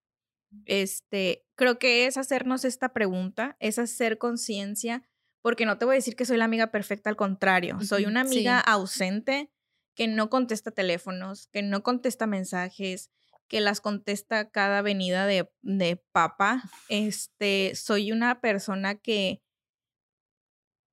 Este, 0.66 1.44
creo 1.54 1.78
que 1.78 2.06
es 2.06 2.16
hacernos 2.16 2.64
esta 2.64 2.92
pregunta, 2.92 3.56
es 3.60 3.78
hacer 3.78 4.18
conciencia, 4.18 5.02
porque 5.40 5.66
no 5.66 5.78
te 5.78 5.84
voy 5.84 5.94
a 5.94 5.96
decir 5.96 6.16
que 6.16 6.24
soy 6.24 6.36
la 6.36 6.44
amiga 6.44 6.70
perfecta, 6.70 7.10
al 7.10 7.16
contrario, 7.16 7.80
soy 7.80 8.04
una 8.06 8.20
amiga 8.20 8.60
ausente 8.60 9.50
que 9.94 10.08
no 10.08 10.30
contesta 10.30 10.70
teléfonos, 10.70 11.48
que 11.48 11.62
no 11.62 11.82
contesta 11.82 12.26
mensajes, 12.26 13.10
que 13.48 13.60
las 13.60 13.80
contesta 13.80 14.50
cada 14.50 14.80
venida 14.80 15.26
de, 15.26 15.50
de 15.60 16.02
papa. 16.12 16.62
Este, 16.88 17.74
soy 17.74 18.10
una 18.10 18.40
persona 18.40 18.94
que, 18.94 19.42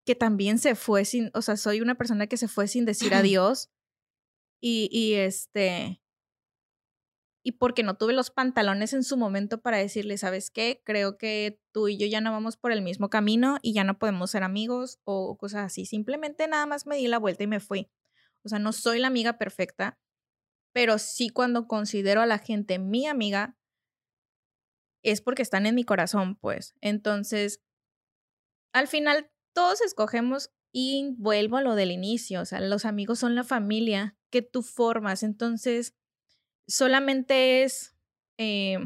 que 0.05 0.15
también 0.15 0.59
se 0.59 0.75
fue 0.75 1.05
sin, 1.05 1.31
o 1.33 1.41
sea, 1.41 1.55
soy 1.55 1.79
una 1.79 1.95
persona 1.95 2.27
que 2.27 2.35
se 2.35 2.49
fue 2.49 2.67
sin 2.67 2.85
decir 2.85 3.13
adiós. 3.15 3.69
Y, 4.61 4.89
y 4.91 5.13
este, 5.13 6.01
y 7.49 7.51
porque 7.51 7.81
no 7.81 7.95
tuve 7.97 8.13
los 8.13 8.29
pantalones 8.29 8.93
en 8.93 9.03
su 9.03 9.17
momento 9.17 9.59
para 9.59 9.77
decirle, 9.77 10.19
¿sabes 10.19 10.51
qué? 10.51 10.83
Creo 10.85 11.17
que 11.17 11.59
tú 11.71 11.88
y 11.88 11.97
yo 11.97 12.05
ya 12.05 12.21
no 12.21 12.31
vamos 12.31 12.57
por 12.57 12.71
el 12.71 12.83
mismo 12.83 13.09
camino 13.09 13.57
y 13.63 13.73
ya 13.73 13.83
no 13.83 13.97
podemos 13.97 14.29
ser 14.29 14.43
amigos 14.43 14.99
o 15.03 15.35
cosas 15.35 15.65
así. 15.65 15.88
Simplemente 15.88 16.47
nada 16.47 16.67
más 16.67 16.85
me 16.85 16.97
di 16.97 17.07
la 17.07 17.17
vuelta 17.17 17.43
y 17.43 17.47
me 17.47 17.59
fui. 17.59 17.89
O 18.43 18.49
sea, 18.49 18.59
no 18.59 18.71
soy 18.71 18.99
la 18.99 19.07
amiga 19.07 19.39
perfecta, 19.39 19.97
pero 20.73 20.99
sí 20.99 21.29
cuando 21.29 21.65
considero 21.67 22.21
a 22.21 22.27
la 22.27 22.38
gente 22.38 22.77
mi 22.77 23.07
amiga, 23.07 23.57
es 25.01 25.19
porque 25.19 25.41
están 25.41 25.65
en 25.65 25.73
mi 25.73 25.85
corazón, 25.85 26.35
pues. 26.35 26.75
Entonces, 26.81 27.63
al 28.73 28.88
final 28.88 29.31
todos 29.55 29.81
escogemos 29.81 30.51
y 30.71 31.15
vuelvo 31.17 31.57
a 31.57 31.63
lo 31.63 31.73
del 31.73 31.89
inicio, 31.89 32.41
o 32.41 32.45
sea, 32.45 32.62
los 32.62 32.85
amigos 32.85 33.17
son 33.17 33.33
la 33.33 33.43
familia 33.43 34.15
que 34.29 34.43
tú 34.43 34.62
formas, 34.62 35.23
entonces 35.23 35.95
solamente 36.69 37.63
es 37.63 37.95
eh, 38.38 38.77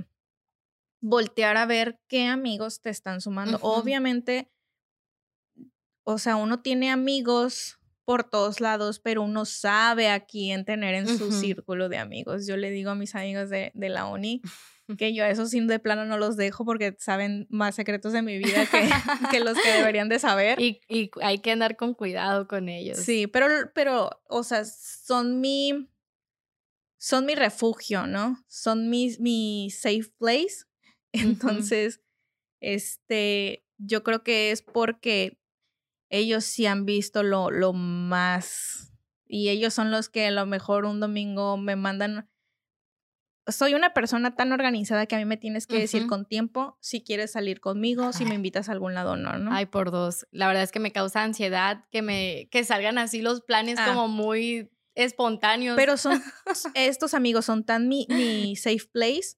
voltear 1.02 1.58
a 1.58 1.65
ver 1.65 2.00
qué 2.08 2.26
amigos 2.26 2.82
te 2.82 2.89
están 2.89 3.22
sumando. 3.22 3.60
Obviamente, 3.62 4.50
o 6.04 6.17
sea, 6.17 6.38
uno 6.38 6.62
tiene 6.62 6.89
amigos 6.89 7.78
por 8.06 8.24
todos 8.24 8.60
lados, 8.60 9.00
pero 9.00 9.22
uno 9.22 9.46
sabe 9.46 10.10
a 10.10 10.22
quién 10.26 10.65
tener 10.65 10.96
en 10.96 11.08
su 11.08 11.32
círculo 11.32 11.89
de 11.89 11.98
amigos. 11.98 12.48
Yo 12.48 12.58
le 12.58 12.72
digo 12.72 12.91
a 12.91 12.96
mis 12.96 13.15
amigos 13.15 13.50
de, 13.50 13.72
de 13.74 13.89
la 13.89 14.08
uni 14.08 14.41
que 14.98 15.13
yo 15.13 15.24
a 15.24 15.30
esos 15.30 15.50
sin 15.50 15.67
de 15.67 15.80
plano 15.80 16.06
no 16.06 16.17
los 16.17 16.36
dejo 16.36 16.65
porque 16.65 16.96
saben 17.00 17.48
más 17.50 17.76
secretos 17.76 18.13
de 18.13 18.22
mi 18.22 18.38
vida 18.38 18.65
que, 18.65 18.89
que 19.32 19.39
los 19.39 19.58
que 19.58 19.72
deberían 19.72 20.10
de 20.10 20.19
saber. 20.19 20.60
Y, 20.60 20.82
y, 20.88 21.12
hay 21.22 21.39
que 21.39 21.52
andar 21.52 21.78
con 21.78 21.93
cuidado 21.93 22.48
con 22.48 22.69
ellos. 22.69 22.98
Sí, 23.00 23.28
pero, 23.28 23.48
pero, 23.74 24.22
o 24.28 24.43
sea, 24.43 24.65
son 24.65 25.39
mi, 25.39 25.89
son 27.04 27.26
mi 27.26 27.36
refugio, 27.36 28.08
¿no? 28.08 28.38
Son 28.48 28.89
mi, 28.89 29.13
mi 29.20 29.70
safe 29.72 30.10
place. 30.18 30.63
Entonces, 31.12 32.00
este, 32.62 33.66
yo 33.78 34.04
creo 34.04 34.24
que 34.24 34.52
es 34.52 34.62
porque 34.62 35.38
ellos 36.10 36.46
sí 36.46 36.66
han 36.66 36.86
visto 36.86 37.22
lo, 37.22 37.52
lo 37.52 37.74
más, 37.74 38.94
y 39.26 39.50
ellos 39.50 39.74
son 39.74 39.92
los 39.92 40.08
que 40.08 40.28
a 40.28 40.32
lo 40.32 40.46
mejor 40.46 40.86
un 40.86 41.02
domingo 41.02 41.58
me 41.58 41.76
mandan 41.76 42.30
soy 43.48 43.74
una 43.74 43.94
persona 43.94 44.38
tan 44.38 44.54
organizada 44.54 45.06
que 45.06 45.16
a 45.16 45.18
mí 45.18 45.26
me 45.26 45.36
tienes 45.36 45.68
que 45.68 45.78
decir 45.78 46.08
con 46.08 46.26
tiempo 46.26 46.78
si 46.80 47.04
quieres 47.04 47.34
salir 47.34 47.60
conmigo, 47.60 48.13
si 48.13 48.24
me 48.24 48.36
invitas 48.36 48.70
a 48.70 48.72
algún 48.72 48.94
lado 48.94 49.12
o 49.12 49.16
no, 49.18 49.38
¿no? 49.38 49.54
Ay, 49.54 49.66
por 49.66 49.92
dos. 49.92 50.26
La 50.32 50.48
verdad 50.48 50.63
es 50.63 50.72
que 50.72 50.80
me 50.80 50.94
causa 50.94 51.24
ansiedad 51.24 51.84
que 51.92 52.02
me 52.02 52.48
que 52.52 52.63
salgan 52.63 52.98
así 52.98 53.22
los 53.22 53.42
planes 53.42 53.78
ah. 53.80 53.88
como 53.88 54.08
muy 54.08 54.72
espontáneos. 54.95 55.77
Pero 55.77 55.97
son 55.97 56.21
estos 56.75 57.13
amigos 57.13 57.45
son 57.45 57.63
tan 57.65 57.88
mi, 57.88 58.08
mi 58.10 58.56
safe 58.56 58.88
place 58.91 59.38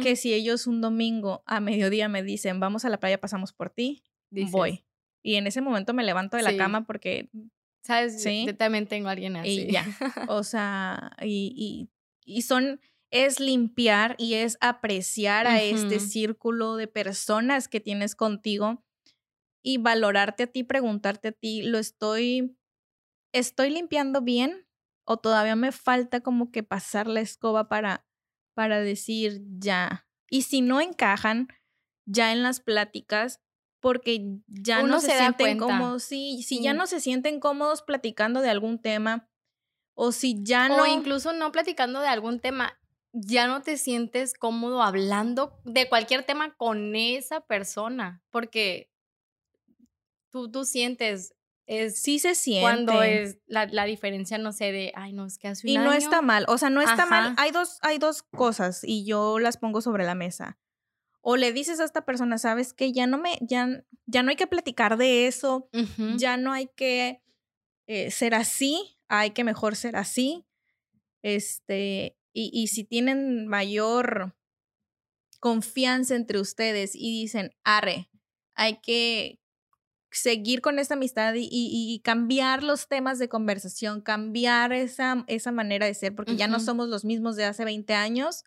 que 0.00 0.16
si 0.16 0.34
ellos 0.34 0.66
un 0.66 0.80
domingo 0.80 1.42
a 1.46 1.60
mediodía 1.60 2.08
me 2.08 2.22
dicen, 2.22 2.60
"Vamos 2.60 2.84
a 2.84 2.90
la 2.90 3.00
playa, 3.00 3.20
pasamos 3.20 3.52
por 3.52 3.70
ti", 3.70 4.04
voy. 4.38 4.84
Y 5.22 5.36
en 5.36 5.46
ese 5.46 5.60
momento 5.62 5.94
me 5.94 6.04
levanto 6.04 6.36
de 6.36 6.42
la 6.42 6.56
cama 6.56 6.86
porque 6.86 7.30
sabes, 7.82 8.14
¿Sí? 8.22 8.46
yo 8.46 8.56
también 8.56 8.86
tengo 8.86 9.08
a 9.08 9.12
alguien 9.12 9.36
así. 9.36 9.66
Y 9.66 9.72
ya. 9.72 9.84
O 10.28 10.42
sea, 10.42 11.12
y, 11.22 11.52
y, 12.24 12.36
y 12.38 12.42
son 12.42 12.80
es 13.10 13.38
limpiar 13.40 14.16
y 14.18 14.34
es 14.34 14.58
apreciar 14.60 15.46
a 15.46 15.62
este 15.62 16.00
círculo 16.00 16.76
de 16.76 16.88
personas 16.88 17.68
que 17.68 17.80
tienes 17.80 18.16
contigo 18.16 18.84
y 19.62 19.78
valorarte 19.78 20.44
a 20.44 20.46
ti, 20.48 20.64
preguntarte 20.64 21.28
a 21.28 21.32
ti, 21.32 21.62
¿lo 21.62 21.78
estoy, 21.78 22.56
estoy 23.32 23.70
limpiando 23.70 24.22
bien 24.22 24.63
o 25.04 25.18
todavía 25.18 25.56
me 25.56 25.72
falta 25.72 26.20
como 26.20 26.50
que 26.50 26.62
pasar 26.62 27.06
la 27.06 27.20
escoba 27.20 27.68
para, 27.68 28.06
para 28.54 28.80
decir 28.80 29.42
ya? 29.58 30.06
Y 30.30 30.42
si 30.42 30.60
no 30.60 30.80
encajan 30.80 31.48
ya 32.06 32.32
en 32.32 32.42
las 32.42 32.60
pláticas, 32.60 33.40
porque 33.80 34.38
ya 34.46 34.82
no 34.82 35.00
se, 35.00 35.16
sienten 35.16 35.58
cómodos, 35.58 36.04
sí, 36.04 36.42
si 36.42 36.62
ya 36.62 36.72
no 36.72 36.86
se 36.86 37.00
sienten 37.00 37.38
cómodos 37.38 37.82
platicando 37.82 38.40
de 38.40 38.48
algún 38.48 38.80
tema, 38.80 39.28
o 39.94 40.10
si 40.10 40.42
ya 40.42 40.68
no... 40.68 40.82
O 40.82 40.86
incluso 40.86 41.32
no 41.32 41.52
platicando 41.52 42.00
de 42.00 42.08
algún 42.08 42.40
tema, 42.40 42.78
ya 43.12 43.46
no 43.46 43.62
te 43.62 43.76
sientes 43.76 44.34
cómodo 44.34 44.82
hablando 44.82 45.60
de 45.64 45.88
cualquier 45.88 46.24
tema 46.24 46.56
con 46.56 46.96
esa 46.96 47.42
persona, 47.42 48.22
porque 48.30 48.90
tú, 50.30 50.50
tú 50.50 50.64
sientes, 50.64 51.34
es 51.66 52.00
sí 52.00 52.18
se 52.18 52.34
siente. 52.34 52.62
Cuando 52.62 53.02
es 53.02 53.38
la, 53.46 53.66
la, 53.66 53.84
diferencia, 53.84 54.38
no 54.38 54.52
sé, 54.52 54.72
de, 54.72 54.92
ay, 54.94 55.12
no, 55.12 55.26
es 55.26 55.38
que 55.38 55.48
hace 55.48 55.66
un 55.66 55.72
Y 55.72 55.78
no 55.78 55.92
está 55.92 56.22
mal, 56.22 56.44
o 56.48 56.58
sea, 56.58 56.70
no 56.70 56.82
está 56.82 57.06
mal. 57.06 57.34
Hay 57.38 57.50
dos, 57.50 57.78
hay 57.82 57.98
dos 57.98 58.22
cosas 58.22 58.82
y 58.84 59.04
yo 59.04 59.38
las 59.38 59.56
pongo 59.56 59.80
sobre 59.80 60.04
la 60.04 60.14
mesa. 60.14 60.58
O 61.20 61.36
le 61.36 61.52
dices 61.52 61.80
a 61.80 61.84
esta 61.84 62.04
persona, 62.04 62.36
sabes 62.36 62.74
que 62.74 62.92
ya 62.92 63.06
no 63.06 63.16
me, 63.16 63.38
ya, 63.40 63.82
ya 64.04 64.22
no 64.22 64.28
hay 64.30 64.36
que 64.36 64.46
platicar 64.46 64.98
de 64.98 65.26
eso, 65.26 65.70
ya 66.16 66.36
no 66.36 66.52
hay 66.52 66.68
que 66.76 67.22
eh, 67.86 68.10
ser 68.10 68.34
así, 68.34 68.98
hay 69.08 69.30
que 69.30 69.42
mejor 69.42 69.74
ser 69.74 69.96
así. 69.96 70.44
Este, 71.22 72.18
y, 72.34 72.66
si 72.66 72.84
tienen 72.84 73.46
mayor 73.46 74.36
confianza 75.40 76.14
entre 76.14 76.40
ustedes 76.40 76.94
y 76.94 77.22
dicen, 77.22 77.54
arre, 77.64 78.10
hay 78.54 78.80
que 78.82 79.40
seguir 80.14 80.60
con 80.60 80.78
esta 80.78 80.94
amistad 80.94 81.34
y, 81.36 82.00
cambiar 82.04 82.62
los 82.62 82.88
temas 82.88 83.18
de 83.18 83.28
conversación, 83.28 84.00
cambiar 84.00 84.72
esa, 84.72 85.24
esa 85.26 85.52
manera 85.52 85.86
de 85.86 85.94
ser, 85.94 86.14
porque 86.14 86.36
ya 86.36 86.48
no 86.48 86.60
somos 86.60 86.88
los 86.88 87.04
mismos 87.04 87.36
de 87.36 87.44
hace 87.44 87.64
20 87.64 87.94
años, 87.94 88.44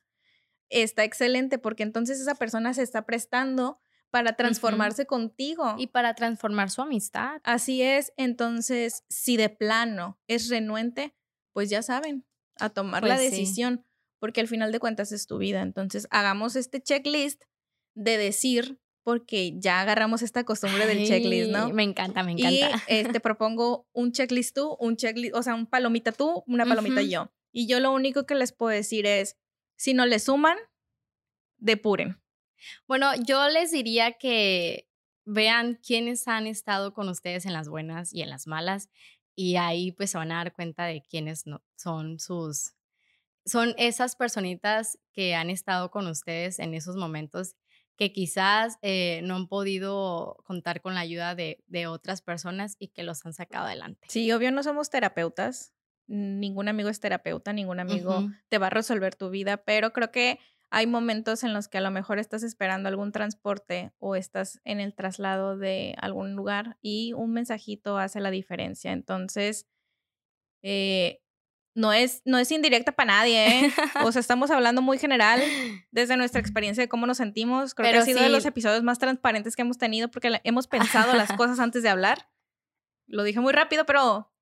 está 0.69 1.03
excelente, 1.03 1.57
porque 1.57 1.83
entonces 1.83 2.19
esa 2.19 2.35
persona 2.35 2.73
se 2.73 2.83
está 2.83 3.05
prestando 3.05 3.79
para 4.09 4.33
transformarse 4.33 5.05
contigo. 5.05 5.75
Y 5.77 5.87
para 5.87 6.13
transformar 6.13 6.69
su 6.69 6.81
amistad. 6.81 7.41
Así 7.43 7.81
es, 7.81 8.13
entonces, 8.15 9.03
si 9.09 9.37
de 9.37 9.49
plano 9.49 10.19
es 10.27 10.49
renuente, 10.49 11.13
pues 11.53 11.69
ya 11.69 11.81
saben, 11.81 12.25
a 12.55 12.69
tomar 12.69 13.03
la 13.03 13.15
pues 13.15 13.31
decisión, 13.31 13.85
porque 14.19 14.41
al 14.41 14.47
final 14.47 14.71
de 14.71 14.79
cuentas 14.79 15.11
es 15.11 15.27
tu 15.27 15.37
vida. 15.37 15.61
Entonces, 15.61 16.07
hagamos 16.11 16.55
este 16.55 16.81
checklist 16.81 17.43
de 17.95 18.17
decir, 18.17 18.79
porque 19.07 19.53
ya 19.57 19.79
agarramos 19.79 20.21
esta 20.21 20.43
costumbre 20.43 20.85
del 20.85 21.07
checklist, 21.07 21.49
¿no? 21.49 21.69
Me 21.69 21.83
encanta, 21.83 22.23
me 22.23 22.33
encanta. 22.33 22.83
Y 22.89 22.93
eh, 22.93 23.05
te 23.05 23.21
propongo 23.21 23.87
un 23.93 24.11
checklist 24.11 24.53
tú, 24.53 24.75
un 24.81 24.97
checklist, 24.97 25.33
o 25.33 25.41
sea, 25.41 25.55
un 25.55 25.65
palomita 25.65 26.11
tú, 26.11 26.43
una 26.45 26.65
palomita 26.65 27.01
yo. 27.01 27.31
Y 27.53 27.67
yo 27.67 27.79
lo 27.79 27.93
único 27.93 28.25
que 28.25 28.35
les 28.35 28.51
puedo 28.51 28.75
decir 28.75 29.05
es, 29.05 29.37
si 29.77 29.93
no 29.93 30.05
le 30.05 30.19
suman, 30.19 30.57
depuren. 31.55 32.21
Bueno, 32.85 33.13
yo 33.25 33.47
les 33.47 33.71
diría 33.71 34.11
que 34.11 34.89
vean 35.23 35.79
quiénes 35.81 36.27
han 36.27 36.45
estado 36.45 36.93
con 36.93 37.07
ustedes 37.07 37.45
en 37.45 37.53
las 37.53 37.69
buenas 37.69 38.13
y 38.13 38.23
en 38.23 38.29
las 38.29 38.45
malas 38.45 38.89
y 39.35 39.55
ahí 39.55 39.93
pues 39.93 40.09
se 40.09 40.17
van 40.17 40.33
a 40.33 40.43
dar 40.43 40.53
cuenta 40.53 40.83
de 40.83 41.01
quiénes 41.01 41.47
no, 41.47 41.63
son 41.77 42.19
sus, 42.19 42.73
son 43.45 43.73
esas 43.77 44.17
personitas 44.17 44.99
que 45.13 45.33
han 45.33 45.49
estado 45.49 45.91
con 45.91 46.07
ustedes 46.07 46.59
en 46.59 46.73
esos 46.73 46.97
momentos 46.97 47.55
que 47.97 48.13
quizás 48.13 48.77
eh, 48.81 49.21
no 49.23 49.35
han 49.35 49.47
podido 49.47 50.37
contar 50.45 50.81
con 50.81 50.93
la 50.93 51.01
ayuda 51.01 51.35
de, 51.35 51.63
de, 51.67 51.87
otras 51.87 52.21
personas 52.21 52.75
y 52.79 52.89
que 52.89 53.03
los 53.03 53.25
han 53.25 53.33
sacado 53.33 53.65
adelante. 53.65 54.07
Sí, 54.09 54.31
obvio 54.31 54.51
no 54.51 54.63
somos 54.63 54.89
terapeutas, 54.89 55.73
ningún 56.07 56.67
amigo 56.67 56.89
es 56.89 56.99
terapeuta, 56.99 57.53
ningún 57.53 57.79
amigo 57.79 58.29
te 58.49 58.57
va 58.57 58.67
a 58.67 58.71
resolver 58.71 59.15
tu 59.15 59.29
vida, 59.29 59.57
pero 59.57 59.91
creo 59.93 60.11
que 60.11 60.39
hay 60.69 60.85
momentos 60.85 61.43
en 61.43 61.53
los 61.53 61.67
que 61.67 61.77
a 61.77 61.81
lo 61.81 61.91
mejor 61.91 62.19
estás 62.19 62.43
esperando 62.43 62.89
algún 62.89 63.11
transporte 63.11 63.91
o 63.99 64.15
estás 64.15 64.59
en 64.65 64.79
el 64.79 64.93
traslado 64.95 65.57
de 65.57 65.95
algún 65.99 66.35
lugar 66.35 66.77
y 66.81 67.13
un 67.13 67.33
mensajito 67.33 67.97
hace 67.97 68.19
la 68.19 68.31
diferencia. 68.31 68.91
Entonces, 68.91 69.67
eh, 70.61 71.21
no, 71.77 71.93
es, 71.93 72.23
no 72.25 72.39
es 72.39 72.51
indirecta 72.51 72.91
para 72.91 73.13
nadie, 73.13 73.47
¿eh? 73.47 73.71
O 74.03 74.11
sea, 74.11 74.19
estamos 74.19 74.49
hablando 74.49 74.81
muy 74.81 74.97
general 74.97 75.39
desde 75.91 76.17
nuestra 76.17 76.41
experiencia 76.41 76.81
de 76.81 76.89
cómo 76.89 77.05
nos 77.05 77.17
sentimos. 77.17 77.75
Creo 77.75 77.91
que 77.91 77.97
ha 77.99 78.01
sido 78.01 78.19
de 78.19 78.29
los 78.29 78.45
episodios 78.45 78.81
más 78.81 78.97
transparentes 78.97 79.55
que 79.55 79.61
hemos 79.61 79.77
tenido 79.77 80.09
porque 80.09 80.41
hemos 80.43 80.67
pensado 80.67 81.13
las 81.13 81.31
cosas 81.37 81.59
antes 81.59 81.83
de 81.83 81.89
hablar. 81.89 82.29
Lo 83.05 83.23
dije 83.23 83.39
muy 83.39 83.53
rápido, 83.53 83.85
pero 83.85 84.33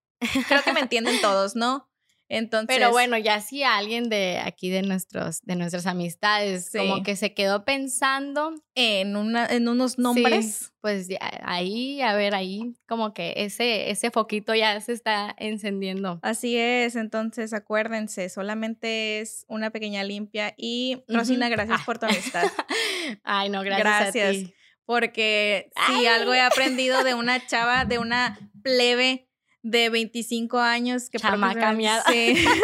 creo 0.47 0.63
que 0.63 0.71
me 0.71 0.79
entienden 0.79 1.19
todos, 1.21 1.57
¿no? 1.57 1.89
Entonces, 2.28 2.76
Pero 2.76 2.91
bueno, 2.91 3.17
ya 3.19 3.39
si 3.39 3.61
alguien 3.61 4.09
de 4.09 4.39
aquí 4.43 4.69
de 4.69 4.82
nuestros 4.82 5.41
de 5.43 5.55
nuestras 5.55 5.86
amistades 5.86 6.71
como 6.76 7.03
que 7.03 7.15
se 7.15 7.36
quedó 7.36 7.65
pensando 7.65 8.55
en 8.73 9.15
una 9.15 9.45
en 9.45 9.67
unos 9.67 9.99
nombres, 9.99 10.73
pues 10.82 11.07
ahí 11.43 12.01
a 12.01 12.15
ver 12.15 12.34
ahí 12.34 12.73
como 12.88 13.13
que 13.13 13.34
ese 13.38 13.91
ese 13.91 14.09
foquito 14.09 14.55
ya 14.55 14.80
se 14.82 14.93
está 14.93 15.36
encendiendo. 15.38 16.19
Así 16.23 16.57
es, 16.57 16.95
entonces 16.95 17.53
acuérdense, 17.53 18.30
solamente 18.30 19.19
es 19.19 19.45
una 19.47 19.69
pequeña 19.69 20.03
limpia 20.03 20.55
y 20.57 21.03
Rosina, 21.07 21.47
gracias 21.49 21.84
por 21.84 21.99
tu 21.99 22.07
amistad. 22.07 22.45
Ay, 23.23 23.49
no, 23.49 23.61
gracias, 23.61 24.15
gracias 24.15 24.28
a 24.28 24.32
ti. 24.32 24.53
Porque 24.86 25.71
si 25.88 26.05
algo 26.05 26.34
he 26.34 26.41
aprendido 26.41 27.03
de 27.03 27.15
una 27.15 27.45
chava, 27.45 27.86
de 27.86 27.97
una 27.97 28.38
plebe 28.61 29.28
de 29.66 29.89
25 29.89 30.59
años 30.59 31.09
que 31.09 31.18
Chamaca 31.18 31.76
Sí. 32.07 32.36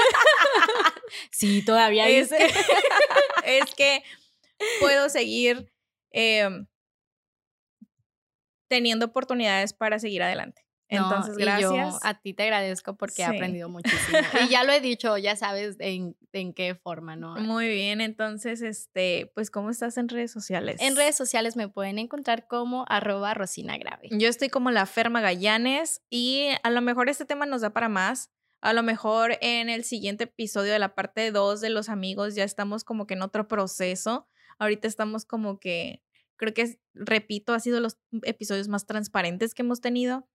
Sí, 1.29 1.61
todavía 1.65 2.07
es, 2.07 2.31
es 3.45 3.75
que 3.75 4.01
puedo 4.79 5.09
seguir 5.09 5.69
em, 6.11 6.67
teniendo 8.69 9.07
oportunidades 9.07 9.73
para 9.73 9.99
seguir 9.99 10.23
adelante. 10.23 10.65
No, 10.91 11.03
Entonces, 11.05 11.35
y 11.37 11.39
yo 11.61 11.73
gracias. 11.73 11.99
a 12.03 12.19
ti 12.21 12.33
te 12.33 12.43
agradezco 12.43 12.95
porque 12.97 13.23
he 13.23 13.25
Sí. 13.29 13.35
aprendido 13.35 13.69
muchísimo. 13.69 14.17
Y 14.45 14.49
ya 14.49 14.63
lo 14.65 14.73
he 14.73 14.81
dicho, 14.81 15.17
ya 15.17 15.35
sabes 15.37 15.77
en, 15.79 16.17
en 16.33 16.53
qué 16.53 16.75
forma, 16.75 17.15
¿no? 17.15 17.35
Muy 17.37 17.69
bien, 17.69 18.01
entonces, 18.01 18.61
este, 18.61 19.31
pues, 19.33 19.49
¿cómo 19.49 19.69
estás 19.69 19.97
en 19.97 20.09
redes 20.09 20.31
sociales? 20.31 20.77
En 20.81 20.95
redes 20.97 21.15
sociales 21.15 21.55
me 21.55 21.69
pueden 21.69 21.97
encontrar 21.97 22.45
como 22.47 22.85
arroba 22.89 23.33
Rosina 23.33 23.77
Grave. 23.77 24.09
Yo 24.11 24.27
estoy 24.27 24.49
como 24.49 24.69
la 24.69 24.85
Ferma 24.85 25.21
Gallanes 25.21 26.01
y 26.09 26.47
a 26.61 26.69
lo 26.69 26.81
mejor 26.81 27.07
este 27.09 27.25
tema 27.25 27.45
nos 27.45 27.61
da 27.61 27.71
para 27.71 27.87
más. 27.89 28.29
A 28.63 28.73
lo 28.73 28.83
mejor 28.83 29.37
en 29.41 29.69
el 29.69 29.83
siguiente 29.83 30.25
episodio 30.25 30.71
de 30.73 30.77
la 30.79 30.93
parte 30.93 31.31
2 31.31 31.61
de 31.61 31.69
los 31.71 31.89
amigos 31.89 32.35
ya 32.35 32.43
estamos 32.43 32.83
como 32.83 33.07
que 33.07 33.15
en 33.15 33.21
otro 33.23 33.47
proceso. 33.47 34.27
Ahorita 34.59 34.87
estamos 34.87 35.25
como 35.25 35.59
que, 35.59 36.03
creo 36.35 36.53
que, 36.53 36.79
repito, 36.93 37.53
ha 37.53 37.59
sido 37.59 37.79
los 37.79 37.97
episodios 38.21 38.67
más 38.67 38.85
transparentes 38.85 39.55
que 39.55 39.63
hemos 39.63 39.81
tenido, 39.81 40.27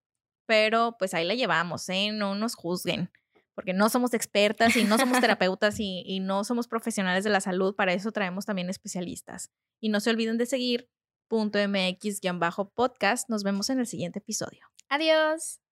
pero 0.47 0.97
pues 0.99 1.15
ahí 1.15 1.25
la 1.25 1.35
llevamos, 1.35 1.89
¿eh? 1.89 2.11
No 2.13 2.35
nos 2.35 2.55
juzguen, 2.55 3.11
porque 3.55 3.73
no 3.73 3.89
somos 3.89 4.15
expertas 4.15 4.77
y 4.77 4.85
no 4.85 4.99
somos 4.99 5.21
terapeutas 5.21 5.81
y, 5.81 6.03
y 6.07 6.21
no 6.21 6.45
somos 6.45 6.69
profesionales 6.69 7.25
de 7.25 7.31
la 7.31 7.41
salud, 7.41 7.75
para 7.75 7.93
eso 7.93 8.13
traemos 8.13 8.47
también 8.47 8.71
especialistas. 8.71 9.51
Y 9.81 9.89
no 9.89 10.01
se 10.01 10.11
olviden 10.11 10.39
de 10.39 10.47
seguir 10.47 10.89
punto 11.29 11.59
mx-podcast. 11.59 13.29
Nos 13.29 13.43
vemos 13.43 13.71
en 13.71 13.81
el 13.81 13.87
siguiente 13.87 14.21
episodio. 14.21 14.67
Adiós. 14.89 15.66